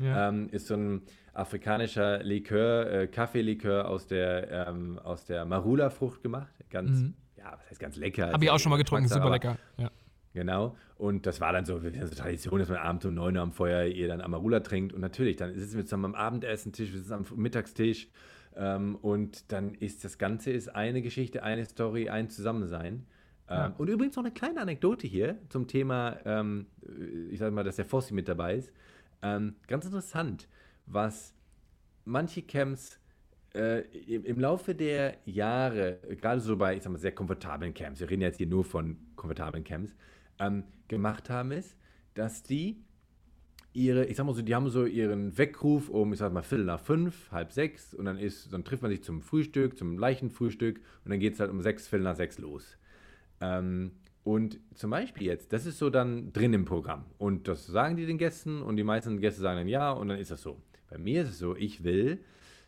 [0.00, 0.28] Ja.
[0.28, 1.02] Ähm, ist so ein
[1.32, 6.52] afrikanischer Likör, äh, Kaffeelikör aus der, ähm, aus der Marula-Frucht gemacht.
[6.68, 7.14] Ganz, mhm.
[7.36, 8.32] ja, was heißt ganz lecker.
[8.32, 9.56] Habe ich auch schon mal getrunken, super lecker.
[9.78, 9.90] Ja.
[10.32, 10.74] Genau.
[10.96, 13.84] Und das war dann so, so Tradition, dass man abends um 9 Uhr am Feuer
[13.86, 14.92] ihr dann Amarula trinkt.
[14.92, 18.08] Und natürlich, dann sitzen wir zusammen am Abendessentisch, wir sitzen am Mittagstisch
[18.56, 23.06] ähm, und dann ist das Ganze ist eine Geschichte, eine Story, ein Zusammensein.
[23.48, 23.74] Ähm, ja.
[23.76, 26.66] Und übrigens noch eine kleine Anekdote hier zum Thema, ähm,
[27.30, 28.72] ich sage mal, dass der Fossi mit dabei ist.
[29.22, 30.48] Ähm, ganz interessant,
[30.86, 31.34] was
[32.04, 32.98] manche Camps
[33.54, 38.00] äh, im, im, Laufe der Jahre, gerade so bei, ich sag mal, sehr komfortablen Camps,
[38.00, 39.94] wir reden jetzt hier nur von komfortablen Camps,
[40.38, 41.76] ähm, gemacht haben, ist,
[42.14, 42.82] dass die
[43.74, 46.64] ihre, ich sag mal so, die haben so ihren Weckruf um, ich sag mal, Viertel
[46.64, 50.78] nach fünf, halb sechs und dann ist, dann trifft man sich zum Frühstück, zum Leichenfrühstück
[51.04, 52.78] und dann geht es halt um sechs, Viertel nach sechs los.
[53.40, 53.90] Ähm,
[54.22, 57.04] und zum Beispiel jetzt, das ist so dann drin im Programm.
[57.18, 60.18] Und das sagen die den Gästen und die meisten Gäste sagen dann ja und dann
[60.18, 60.56] ist das so.
[60.88, 62.20] Bei mir ist es so, ich will,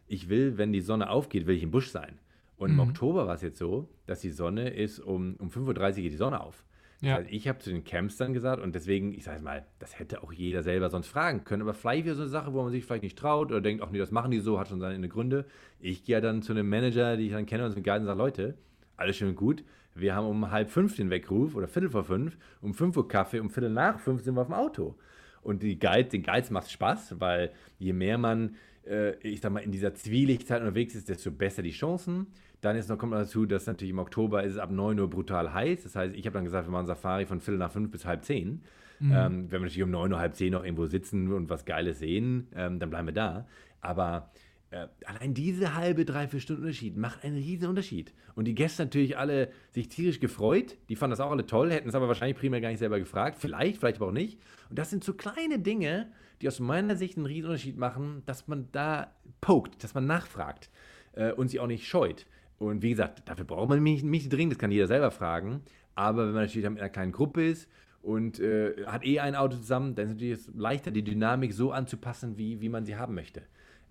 [0.06, 2.18] ich will, wenn die Sonne aufgeht, will ich im Busch sein.
[2.58, 5.92] Und im Oktober war es jetzt so, dass die Sonne ist um, um 5.30 Uhr
[6.02, 6.64] geht die Sonne auf.
[7.00, 7.16] Das Ja.
[7.16, 10.22] heißt, ich habe zu den Camps dann gesagt und deswegen, ich sage mal, das hätte
[10.22, 12.84] auch jeder selber sonst fragen können, aber vielleicht wäre so eine Sache, wo man sich
[12.84, 15.44] vielleicht nicht traut oder denkt, ach nee, das machen die so, hat schon seine Gründe.
[15.78, 18.06] Ich gehe ja dann zu einem Manager, die ich dann kenne und zum Guide und
[18.06, 18.54] sage, Leute,
[18.96, 19.62] alles schön und gut,
[19.94, 23.40] wir haben um halb fünf den Weckruf oder viertel vor fünf, um fünf Uhr Kaffee,
[23.40, 24.96] um viertel nach fünf sind wir auf dem Auto.
[25.42, 29.60] Und die Guide, den Guides macht Spaß, weil je mehr man, äh, ich sag mal,
[29.60, 32.26] in dieser Zwielichtzeit unterwegs ist, desto besser die Chancen.
[32.60, 35.10] Dann ist noch, kommt noch dazu, dass natürlich im Oktober ist es ab 9 Uhr
[35.10, 35.82] brutal heiß.
[35.82, 38.24] Das heißt, ich habe dann gesagt, wir machen Safari von Viertel nach fünf bis halb
[38.24, 38.62] zehn.
[39.00, 41.98] Ähm, wenn wir natürlich um 9 Uhr, halb zehn noch irgendwo sitzen und was Geiles
[41.98, 43.46] sehen, ähm, dann bleiben wir da.
[43.80, 44.30] Aber
[44.70, 48.12] äh, allein diese halbe, dreiviertel Stunden Unterschied macht einen riesen Unterschied.
[48.34, 50.76] Und die Gäste natürlich alle sich tierisch gefreut.
[50.88, 53.38] Die fanden das auch alle toll, hätten es aber wahrscheinlich primär gar nicht selber gefragt.
[53.38, 54.40] Vielleicht, vielleicht aber auch nicht.
[54.68, 58.48] Und das sind so kleine Dinge, die aus meiner Sicht einen riesen Unterschied machen, dass
[58.48, 60.70] man da pokt, dass man nachfragt
[61.12, 62.26] äh, und sie auch nicht scheut.
[62.58, 65.60] Und wie gesagt, dafür braucht man mich mich nicht dringend, das kann jeder selber fragen.
[65.94, 67.68] Aber wenn man natürlich mit einer kleinen Gruppe ist
[68.02, 71.72] und äh, hat eh ein Auto zusammen, dann ist es natürlich leichter, die Dynamik so
[71.72, 73.42] anzupassen, wie, wie man sie haben möchte.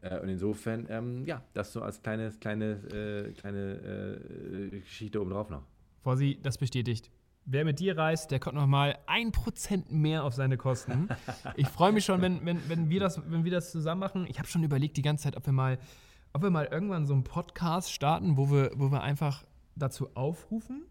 [0.02, 4.20] Äh, und insofern, ähm, ja, das so als kleines, kleines, äh, kleine
[4.72, 5.64] äh, Geschichte obendrauf noch.
[6.02, 7.10] Vorsi, das bestätigt.
[7.48, 11.10] Wer mit dir reist, der kommt nochmal ein Prozent mehr auf seine Kosten.
[11.56, 14.26] Ich freue mich schon, wenn, wenn, wenn, wir das, wenn wir das zusammen machen.
[14.28, 15.78] Ich habe schon überlegt die ganze Zeit, ob wir mal,
[16.36, 19.46] ob wir mal irgendwann so einen Podcast starten, wo wir, wo wir einfach
[19.78, 20.84] dazu aufrufen,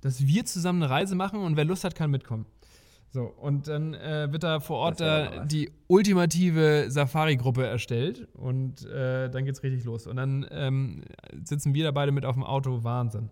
[0.00, 2.46] dass wir zusammen eine Reise machen und wer Lust hat, kann mitkommen.
[3.10, 5.48] So, und dann äh, wird da vor Ort was.
[5.48, 10.06] die ultimative Safari-Gruppe erstellt und äh, dann geht's richtig los.
[10.06, 11.02] Und dann ähm,
[11.44, 12.84] sitzen wir da beide mit auf dem Auto.
[12.84, 13.28] Wahnsinn.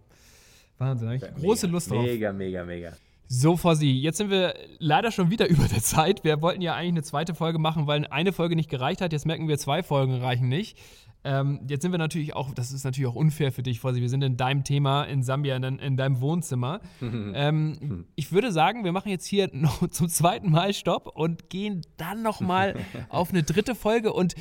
[0.77, 1.09] Wahnsinn.
[1.09, 2.03] Da hab ich große mega, Lust drauf.
[2.03, 2.93] Mega, mega, mega.
[3.33, 6.25] So, Fossi, jetzt sind wir leider schon wieder über der Zeit.
[6.25, 9.13] Wir wollten ja eigentlich eine zweite Folge machen, weil eine Folge nicht gereicht hat.
[9.13, 10.77] Jetzt merken wir, zwei Folgen reichen nicht.
[11.23, 14.01] Ähm, jetzt sind wir natürlich auch, das ist natürlich auch unfair für dich, Fossi.
[14.01, 16.81] Wir sind in deinem Thema in Sambia, in, in deinem Wohnzimmer.
[17.01, 21.83] ähm, ich würde sagen, wir machen jetzt hier noch zum zweiten Mal Stopp und gehen
[21.99, 22.75] dann nochmal
[23.11, 24.13] auf eine dritte Folge.
[24.13, 24.35] Und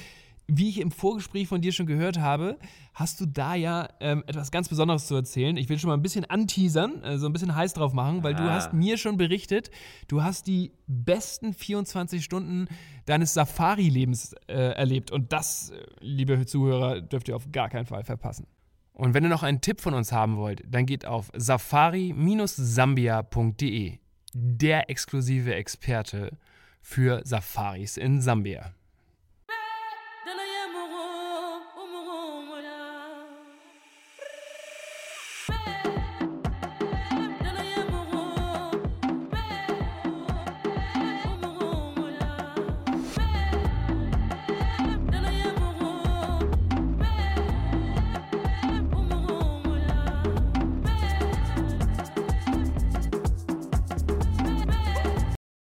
[0.51, 2.57] wie ich im Vorgespräch von dir schon gehört habe,
[2.93, 5.55] hast du da ja ähm, etwas ganz Besonderes zu erzählen.
[5.57, 8.33] Ich will schon mal ein bisschen anteasern, äh, so ein bisschen heiß drauf machen, weil
[8.35, 8.53] du Ah.
[8.55, 9.69] hast mir schon berichtet,
[10.07, 12.67] du hast die besten 24 Stunden
[13.05, 15.11] deines Safari-Lebens äh, erlebt.
[15.11, 18.47] Und das, äh, liebe Zuhörer, dürft ihr auf gar keinen Fall verpassen.
[18.93, 23.97] Und wenn ihr noch einen Tipp von uns haben wollt, dann geht auf safari-sambia.de.
[24.33, 26.37] Der exklusive Experte
[26.81, 28.73] für Safaris in Sambia.